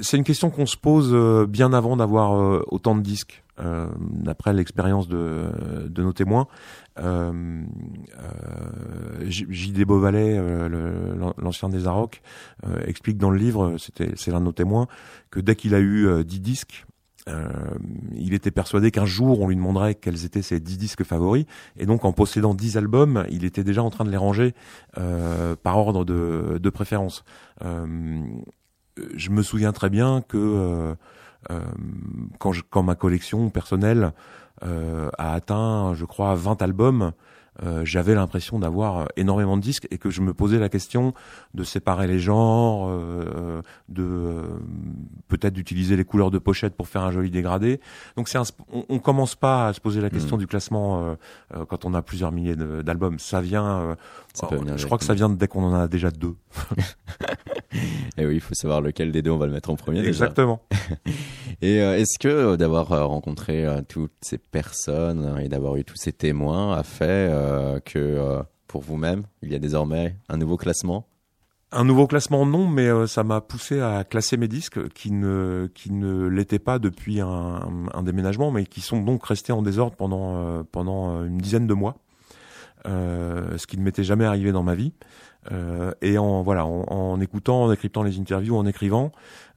C'est 0.00 0.16
une 0.16 0.24
question 0.24 0.50
qu'on 0.50 0.66
se 0.66 0.78
pose 0.78 1.14
bien 1.46 1.74
avant 1.74 1.98
d'avoir 1.98 2.64
autant 2.72 2.94
de 2.94 3.02
disques. 3.02 3.41
Euh, 3.60 3.86
d'après 3.98 4.54
l'expérience 4.54 5.08
de, 5.08 5.50
de, 5.86 6.02
nos 6.02 6.14
témoins. 6.14 6.48
Euh, 6.98 7.62
euh, 8.18 9.26
J.D. 9.28 9.84
Beauvalet, 9.84 10.38
euh, 10.38 11.32
l'ancien 11.36 11.68
des 11.68 11.86
Arocs, 11.86 12.22
euh, 12.64 12.80
explique 12.86 13.18
dans 13.18 13.28
le 13.28 13.36
livre, 13.36 13.76
c'est 13.78 14.28
l'un 14.28 14.40
de 14.40 14.46
nos 14.46 14.52
témoins, 14.52 14.86
que 15.30 15.38
dès 15.38 15.54
qu'il 15.54 15.74
a 15.74 15.80
eu 15.80 16.24
10 16.24 16.40
disques, 16.40 16.86
euh, 17.28 17.46
il 18.14 18.32
était 18.32 18.50
persuadé 18.50 18.90
qu'un 18.90 19.04
jour 19.04 19.42
on 19.42 19.48
lui 19.48 19.54
demanderait 19.54 19.96
quels 19.96 20.24
étaient 20.24 20.42
ses 20.42 20.58
dix 20.58 20.78
disques 20.78 21.04
favoris, 21.04 21.44
et 21.76 21.84
donc 21.84 22.06
en 22.06 22.12
possédant 22.12 22.54
dix 22.54 22.78
albums, 22.78 23.26
il 23.30 23.44
était 23.44 23.64
déjà 23.64 23.82
en 23.82 23.90
train 23.90 24.04
de 24.04 24.10
les 24.10 24.16
ranger 24.16 24.54
par 24.94 25.76
ordre 25.76 26.06
de, 26.06 26.58
de 26.58 26.70
préférence. 26.70 27.22
Je 27.60 29.30
me 29.30 29.42
souviens 29.42 29.72
très 29.72 29.90
bien 29.90 30.22
que 30.26 30.96
quand, 32.38 32.52
je, 32.52 32.62
quand 32.68 32.82
ma 32.82 32.94
collection 32.94 33.50
personnelle 33.50 34.12
euh, 34.64 35.10
a 35.18 35.34
atteint, 35.34 35.94
je 35.94 36.04
crois, 36.04 36.34
20 36.34 36.62
albums, 36.62 37.12
euh, 37.62 37.84
j'avais 37.84 38.14
l'impression 38.14 38.58
d'avoir 38.58 39.08
énormément 39.16 39.56
de 39.56 39.62
disques 39.62 39.86
et 39.90 39.98
que 39.98 40.10
je 40.10 40.20
me 40.20 40.34
posais 40.34 40.58
la 40.58 40.68
question 40.68 41.14
de 41.54 41.64
séparer 41.64 42.06
les 42.06 42.18
genres, 42.18 42.88
euh, 42.88 43.62
de 43.88 44.02
euh, 44.02 44.42
peut-être 45.28 45.54
d'utiliser 45.54 45.96
les 45.96 46.04
couleurs 46.04 46.30
de 46.30 46.38
pochette 46.38 46.74
pour 46.74 46.88
faire 46.88 47.02
un 47.02 47.12
joli 47.12 47.30
dégradé. 47.30 47.80
Donc 48.16 48.28
c'est 48.28 48.38
on, 48.38 48.84
on, 48.88 48.98
commence 48.98 49.34
pas 49.34 49.68
à 49.68 49.72
se 49.72 49.80
poser 49.80 50.00
la 50.00 50.10
question 50.10 50.36
mm. 50.36 50.40
du 50.40 50.46
classement 50.46 51.16
quand 51.68 51.84
on 51.84 51.94
a 51.94 52.02
plusieurs 52.02 52.32
milliers 52.32 52.56
d'albums. 52.56 53.18
Ça 53.18 53.40
vient, 53.40 53.96
je 54.34 54.86
crois 54.86 54.98
que 54.98 55.04
ça 55.04 55.14
vient 55.14 55.28
dès 55.28 55.48
qu'on 55.48 55.64
en 55.64 55.74
a 55.74 55.88
déjà 55.88 56.10
deux. 56.10 56.34
et 58.16 58.26
oui, 58.26 58.34
il 58.34 58.40
faut 58.40 58.54
savoir 58.54 58.80
lequel 58.80 59.12
des 59.12 59.22
deux 59.22 59.30
on 59.30 59.38
va 59.38 59.46
le 59.46 59.52
mettre 59.52 59.70
en 59.70 59.76
premier. 59.76 60.04
Exactement. 60.06 60.62
et 61.62 61.76
est-ce 61.76 62.18
que 62.18 62.56
d'avoir 62.56 62.88
rencontré 62.88 63.64
toutes 63.88 64.10
ces 64.20 64.36
personnes 64.36 65.38
et 65.40 65.48
d'avoir 65.48 65.76
eu 65.76 65.84
tous 65.84 65.94
ces 65.94 66.12
témoins 66.12 66.76
a 66.76 66.82
fait 66.82 67.04
euh, 67.30 67.78
que 67.78 68.00
euh, 68.00 68.42
pour 68.66 68.82
vous-même, 68.82 69.22
il 69.42 69.52
y 69.52 69.54
a 69.54 69.60
désormais 69.60 70.16
un 70.28 70.38
nouveau 70.38 70.56
classement? 70.56 71.06
Un 71.70 71.84
nouveau 71.84 72.08
classement 72.08 72.44
non, 72.46 72.66
mais 72.66 72.88
euh, 72.88 73.06
ça 73.06 73.22
m'a 73.22 73.40
poussé 73.40 73.80
à 73.80 74.02
classer 74.02 74.36
mes 74.36 74.48
disques 74.48 74.88
qui 74.88 75.12
ne 75.12 75.70
qui 75.72 75.92
ne 75.92 76.26
l'étaient 76.26 76.58
pas 76.58 76.80
depuis 76.80 77.20
un, 77.20 77.60
un, 77.94 78.02
déménagement, 78.02 78.50
mais 78.50 78.66
qui 78.66 78.80
sont 78.80 79.00
donc 79.00 79.24
restés 79.24 79.52
en 79.52 79.62
désordre 79.62 79.94
pendant 79.94 80.64
pendant 80.64 81.24
une 81.24 81.38
dizaine 81.38 81.68
de 81.68 81.74
mois, 81.74 81.96
ce 82.84 83.66
qui 83.68 83.78
ne 83.78 83.84
m'était 83.84 84.04
jamais 84.04 84.24
arrivé 84.24 84.50
dans 84.50 84.64
ma 84.64 84.74
vie. 84.74 84.92
Euh, 85.50 85.92
et 86.02 86.18
en 86.18 86.42
voilà, 86.42 86.64
en, 86.66 86.84
en, 86.88 87.20
écoutant, 87.20 87.64
en 87.64 87.70
décryptant 87.70 88.02
les 88.02 88.18
interviews, 88.18 88.56
en 88.56 88.66
écrivant, 88.66 89.12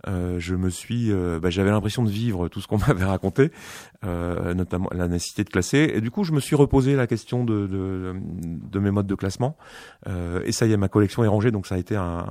euh, 0.07 0.39
je 0.39 0.55
me 0.55 0.69
suis, 0.69 1.11
euh, 1.11 1.39
bah, 1.39 1.49
j'avais 1.49 1.71
l'impression 1.71 2.03
de 2.03 2.09
vivre 2.09 2.47
tout 2.47 2.61
ce 2.61 2.67
qu'on 2.67 2.77
m'avait 2.87 3.05
raconté, 3.05 3.51
euh, 4.03 4.53
notamment 4.53 4.89
la 4.91 5.07
nécessité 5.07 5.43
de 5.43 5.49
classer. 5.49 5.91
Et 5.95 6.01
du 6.01 6.11
coup, 6.11 6.23
je 6.23 6.31
me 6.31 6.39
suis 6.39 6.55
reposé 6.55 6.95
la 6.95 7.07
question 7.07 7.43
de, 7.43 7.67
de, 7.67 8.15
de 8.15 8.79
mes 8.79 8.91
modes 8.91 9.07
de 9.07 9.15
classement. 9.15 9.57
Euh, 10.07 10.41
et 10.45 10.51
ça 10.51 10.65
y 10.65 10.73
est, 10.73 10.77
ma 10.77 10.89
collection 10.89 11.23
est 11.23 11.27
rangée, 11.27 11.51
donc 11.51 11.67
ça 11.67 11.75
a 11.75 11.77
été 11.77 11.95
un, 11.95 12.25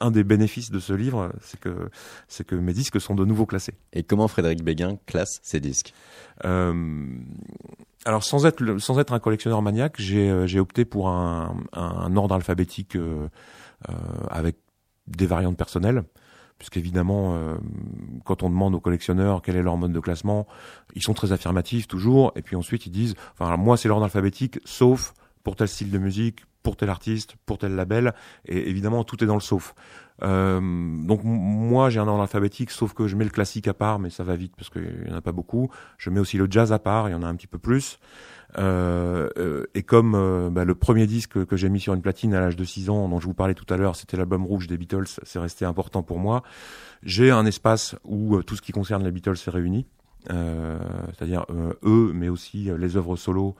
un 0.00 0.10
des 0.10 0.24
bénéfices 0.24 0.70
de 0.70 0.78
ce 0.78 0.92
livre, 0.92 1.32
c'est 1.40 1.60
que 1.60 1.90
c'est 2.28 2.46
que 2.46 2.54
mes 2.54 2.72
disques 2.72 3.00
sont 3.00 3.14
de 3.14 3.24
nouveau 3.24 3.46
classés. 3.46 3.74
Et 3.92 4.02
comment 4.02 4.28
Frédéric 4.28 4.62
Béguin 4.62 4.96
classe 5.06 5.40
ses 5.42 5.60
disques? 5.60 5.92
Alors 8.08 8.24
sans 8.24 8.46
être 8.46 8.78
sans 8.78 8.98
être 8.98 9.12
un 9.12 9.18
collectionneur 9.18 9.60
maniaque, 9.60 9.96
j'ai 9.98 10.46
j'ai 10.46 10.60
opté 10.60 10.86
pour 10.86 11.10
un, 11.10 11.54
un 11.74 12.16
ordre 12.16 12.34
alphabétique 12.34 12.96
avec 14.30 14.56
des 15.06 15.26
variantes 15.26 15.58
personnelles. 15.58 16.04
Puisqu'évidemment, 16.56 17.34
euh, 17.34 17.56
quand 18.24 18.42
on 18.42 18.48
demande 18.48 18.74
aux 18.74 18.80
collectionneurs 18.80 19.42
quel 19.42 19.56
est 19.56 19.62
leur 19.62 19.76
mode 19.76 19.92
de 19.92 20.00
classement, 20.00 20.48
ils 20.94 21.02
sont 21.02 21.12
très 21.12 21.32
affirmatifs 21.32 21.86
toujours, 21.86 22.32
et 22.34 22.42
puis 22.42 22.56
ensuite 22.56 22.86
ils 22.86 22.90
disent, 22.90 23.14
enfin 23.38 23.56
moi 23.58 23.76
c'est 23.76 23.88
l'ordre 23.88 24.04
alphabétique, 24.04 24.58
sauf 24.64 25.12
pour 25.44 25.54
tel 25.54 25.68
style 25.68 25.90
de 25.90 25.98
musique, 25.98 26.40
pour 26.62 26.76
tel 26.76 26.88
artiste, 26.88 27.36
pour 27.44 27.58
tel 27.58 27.76
label, 27.76 28.14
et 28.46 28.70
évidemment 28.70 29.04
tout 29.04 29.22
est 29.22 29.26
dans 29.26 29.34
le 29.34 29.40
sauf. 29.40 29.74
Euh, 30.22 30.60
donc 30.60 31.20
moi 31.24 31.90
j'ai 31.90 32.00
un 32.00 32.08
ordre 32.08 32.22
alphabétique, 32.22 32.70
sauf 32.70 32.92
que 32.92 33.06
je 33.06 33.16
mets 33.16 33.24
le 33.24 33.30
classique 33.30 33.68
à 33.68 33.74
part, 33.74 33.98
mais 33.98 34.10
ça 34.10 34.24
va 34.24 34.36
vite 34.36 34.54
parce 34.56 34.70
qu'il 34.70 35.06
y 35.08 35.12
en 35.12 35.16
a 35.16 35.20
pas 35.20 35.32
beaucoup. 35.32 35.70
Je 35.96 36.10
mets 36.10 36.20
aussi 36.20 36.36
le 36.36 36.46
jazz 36.50 36.72
à 36.72 36.78
part, 36.78 37.08
il 37.08 37.12
y 37.12 37.14
en 37.14 37.22
a 37.22 37.26
un 37.26 37.34
petit 37.34 37.46
peu 37.46 37.58
plus. 37.58 37.98
Euh, 38.56 39.28
euh, 39.36 39.66
et 39.74 39.82
comme 39.82 40.14
euh, 40.14 40.48
bah, 40.50 40.64
le 40.64 40.74
premier 40.74 41.06
disque 41.06 41.44
que 41.44 41.56
j'ai 41.56 41.68
mis 41.68 41.80
sur 41.80 41.92
une 41.92 42.00
platine 42.00 42.32
à 42.34 42.40
l'âge 42.40 42.56
de 42.56 42.64
6 42.64 42.88
ans, 42.90 43.08
dont 43.08 43.20
je 43.20 43.26
vous 43.26 43.34
parlais 43.34 43.54
tout 43.54 43.66
à 43.72 43.76
l'heure, 43.76 43.96
c'était 43.96 44.16
l'album 44.16 44.44
rouge 44.44 44.66
des 44.66 44.78
Beatles, 44.78 45.06
c'est 45.22 45.38
resté 45.38 45.64
important 45.64 46.02
pour 46.02 46.18
moi. 46.18 46.42
J'ai 47.02 47.30
un 47.30 47.46
espace 47.46 47.94
où 48.04 48.42
tout 48.42 48.56
ce 48.56 48.62
qui 48.62 48.72
concerne 48.72 49.04
les 49.04 49.10
Beatles 49.10 49.36
est 49.46 49.50
réuni. 49.50 49.86
C'est-à-dire 50.28 51.46
eux, 51.84 52.12
mais 52.12 52.28
aussi 52.28 52.70
les 52.76 52.96
œuvres 52.96 53.16
solo 53.16 53.54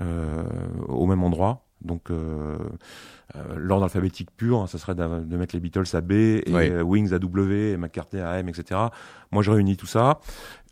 au 0.00 1.06
même 1.06 1.22
endroit. 1.22 1.66
Donc 1.84 2.10
l'ordre 3.56 3.84
alphabétique 3.84 4.30
pur, 4.36 4.60
hein, 4.60 4.66
ça 4.66 4.78
serait 4.78 4.94
de, 4.94 5.36
mettre 5.36 5.54
les 5.54 5.60
Beatles 5.60 5.94
à 5.94 6.00
B 6.00 6.12
et 6.12 6.80
Wings 6.82 7.12
à 7.12 7.18
W 7.18 7.72
et 7.72 7.76
McCartney 7.76 8.22
à 8.22 8.38
M, 8.38 8.48
etc. 8.48 8.80
Moi, 9.32 9.42
je 9.42 9.50
réunis 9.50 9.76
tout 9.76 9.86
ça. 9.86 10.20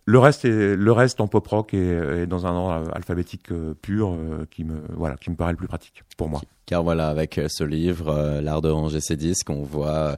Le 0.04 0.18
reste 0.18 0.44
est 0.44 0.74
le 0.74 0.92
reste 0.92 1.20
en 1.20 1.28
pop 1.28 1.46
rock 1.46 1.74
et, 1.74 2.26
dans 2.26 2.46
un 2.46 2.50
ordre 2.50 2.90
alphabétique 2.92 3.52
euh, 3.52 3.74
pur 3.80 4.12
euh, 4.12 4.46
qui 4.50 4.64
me 4.64 4.82
voilà 4.96 5.16
qui 5.16 5.30
me 5.30 5.36
paraît 5.36 5.52
le 5.52 5.56
plus 5.56 5.68
pratique 5.68 6.02
pour 6.16 6.28
moi. 6.28 6.40
Car 6.66 6.82
voilà 6.82 7.08
avec 7.08 7.38
euh, 7.38 7.46
ce 7.48 7.62
livre 7.62 8.40
l'art 8.42 8.62
de 8.62 8.68
ranger 8.68 9.00
ses 9.00 9.16
disques 9.16 9.48
on 9.48 9.62
voit 9.62 10.16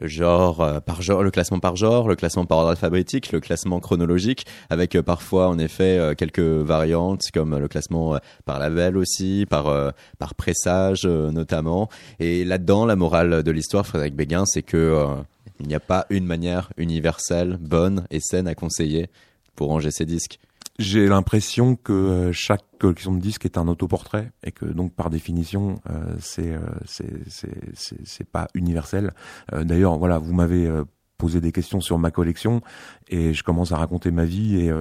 le 0.00 0.08
genre 0.08 0.80
par 0.82 1.02
genre, 1.02 1.22
le 1.22 1.30
classement 1.30 1.60
par 1.60 1.76
genre, 1.76 2.08
le 2.08 2.16
classement 2.16 2.44
par 2.44 2.58
ordre 2.58 2.70
alphabétique, 2.70 3.32
le 3.32 3.40
classement 3.40 3.80
chronologique, 3.80 4.46
avec 4.70 5.00
parfois 5.00 5.48
en 5.48 5.58
effet 5.58 6.14
quelques 6.18 6.40
variantes 6.40 7.22
comme 7.32 7.56
le 7.56 7.68
classement 7.68 8.18
par 8.44 8.58
label 8.58 8.96
aussi, 8.96 9.46
par 9.48 9.92
par 10.18 10.34
pressage 10.34 11.04
notamment. 11.06 11.88
Et 12.18 12.44
là-dedans, 12.44 12.86
la 12.86 12.96
morale 12.96 13.42
de 13.42 13.50
l'histoire, 13.50 13.86
Frédéric 13.86 14.16
Béguin, 14.16 14.44
c'est 14.46 14.62
que 14.62 15.06
il 15.60 15.68
n'y 15.68 15.74
a 15.74 15.80
pas 15.80 16.06
une 16.10 16.26
manière 16.26 16.70
universelle, 16.76 17.56
bonne 17.60 18.06
et 18.10 18.18
saine 18.20 18.48
à 18.48 18.54
conseiller 18.54 19.08
pour 19.54 19.68
ranger 19.68 19.92
ses 19.92 20.04
disques. 20.04 20.40
J'ai 20.78 21.06
l'impression 21.06 21.76
que 21.76 21.92
euh, 21.92 22.32
chaque 22.32 22.64
collection 22.78 23.12
de 23.12 23.20
disques 23.20 23.44
est 23.44 23.58
un 23.58 23.68
autoportrait 23.68 24.32
et 24.42 24.50
que 24.50 24.66
donc 24.66 24.92
par 24.92 25.08
définition 25.08 25.80
euh, 25.88 26.16
c'est 26.18 26.52
euh, 26.52 26.60
c'est 26.84 28.28
pas 28.30 28.48
universel. 28.54 29.12
Euh, 29.52 29.64
d'ailleurs 29.64 29.96
voilà 29.98 30.18
vous 30.18 30.34
m'avez 30.34 30.68
posé 31.16 31.40
des 31.40 31.52
questions 31.52 31.80
sur 31.80 31.96
ma 31.96 32.10
collection 32.10 32.60
et 33.08 33.32
je 33.34 33.44
commence 33.44 33.70
à 33.70 33.76
raconter 33.76 34.10
ma 34.10 34.24
vie 34.24 34.56
et, 34.56 34.72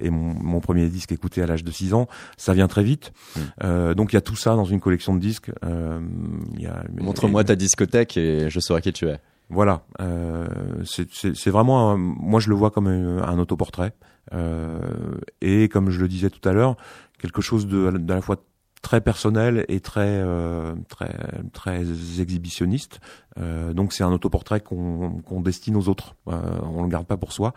et, 0.00 0.10
mon, 0.10 0.60
premier 0.60 0.88
disque 0.88 1.10
écouté 1.10 1.42
à 1.42 1.46
l'âge 1.46 1.64
de 1.64 1.70
6 1.72 1.92
ans, 1.92 2.06
ça 2.36 2.54
vient 2.54 2.68
très 2.68 2.84
vite. 2.84 3.12
Mmh. 3.36 3.94
donc 3.94 4.12
il 4.12 4.16
y 4.16 4.16
a 4.16 4.22
tout 4.22 4.36
ça 4.36 4.54
dans 4.54 4.64
une 4.64 4.80
collection 4.80 5.14
de 5.14 5.20
disques. 5.20 5.50
Montre-moi 7.00 7.42
ta 7.42 7.56
discothèque 7.56 8.16
et 8.16 8.48
je 8.48 8.60
saurai 8.60 8.80
qui 8.80 8.92
tu 8.92 9.08
es. 9.08 9.18
Voilà, 9.48 9.82
euh, 10.00 10.48
c'est 10.84 11.50
vraiment, 11.50 11.96
moi 11.96 12.40
je 12.40 12.48
le 12.48 12.56
vois 12.56 12.72
comme 12.72 12.88
un, 12.88 13.38
autoportrait, 13.38 13.92
euh, 14.34 14.80
et 15.40 15.68
comme 15.68 15.90
je 15.90 16.00
le 16.00 16.08
disais 16.08 16.30
tout 16.30 16.46
à 16.48 16.52
l'heure, 16.52 16.76
quelque 17.18 17.40
chose 17.40 17.68
de, 17.68 17.90
de 17.92 18.12
la 18.12 18.20
fois 18.20 18.36
très 18.82 19.00
personnel 19.00 19.64
et 19.68 19.80
très 19.80 20.20
euh, 20.20 20.74
très 20.88 21.12
très 21.52 21.80
exhibitionniste. 22.20 23.00
Euh, 23.38 23.72
donc 23.72 23.92
c'est 23.92 24.04
un 24.04 24.12
autoportrait 24.12 24.60
qu'on 24.60 25.22
qu'on 25.22 25.40
destine 25.40 25.76
aux 25.76 25.88
autres. 25.88 26.14
Euh, 26.28 26.40
on 26.62 26.82
le 26.82 26.88
garde 26.88 27.06
pas 27.06 27.16
pour 27.16 27.32
soi. 27.32 27.54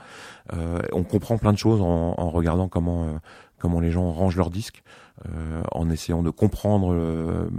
Euh, 0.54 0.80
on 0.92 1.04
comprend 1.04 1.38
plein 1.38 1.54
de 1.54 1.58
choses 1.58 1.82
en, 1.82 2.16
en 2.18 2.30
regardant 2.30 2.68
comment 2.68 3.06
euh, 3.06 3.14
comment 3.58 3.80
les 3.80 3.92
gens 3.92 4.12
rangent 4.12 4.38
leurs 4.38 4.50
disques, 4.50 4.84
euh, 5.28 5.62
en 5.72 5.90
essayant 5.90 6.24
de 6.24 6.30
comprendre 6.30 6.96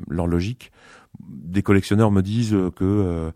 leur 0.09 0.27
logique. 0.27 0.73
Des 1.21 1.63
collectionneurs 1.63 2.11
me 2.11 2.23
disent 2.23 2.57
que 2.77 3.33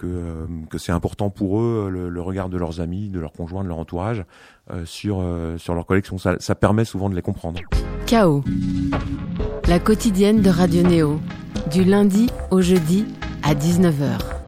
que, 0.00 0.06
euh, 0.06 0.46
que 0.70 0.78
c'est 0.78 0.92
important 0.92 1.28
pour 1.28 1.60
eux 1.60 1.90
le, 1.92 2.08
le, 2.08 2.22
regard 2.22 2.48
de 2.48 2.56
leurs 2.56 2.80
amis, 2.80 3.10
de 3.10 3.20
leurs 3.20 3.32
conjoints, 3.32 3.62
de 3.62 3.68
leur 3.68 3.78
entourage 3.78 4.24
euh, 4.70 4.86
sur, 4.86 5.18
euh, 5.20 5.58
sur 5.58 5.74
leur 5.74 5.84
collection. 5.84 6.16
Ça, 6.16 6.36
ça 6.38 6.54
permet 6.54 6.86
souvent 6.86 7.10
de 7.10 7.14
les 7.14 7.22
comprendre. 7.22 7.60
Chaos. 8.06 8.42
La 9.68 9.78
quotidienne 9.78 10.40
de 10.40 10.48
Radio 10.48 10.82
Néo. 10.82 11.20
Du 11.70 11.84
lundi 11.84 12.30
au 12.50 12.62
jeudi 12.62 13.04
à 13.42 13.54
19h. 13.54 14.39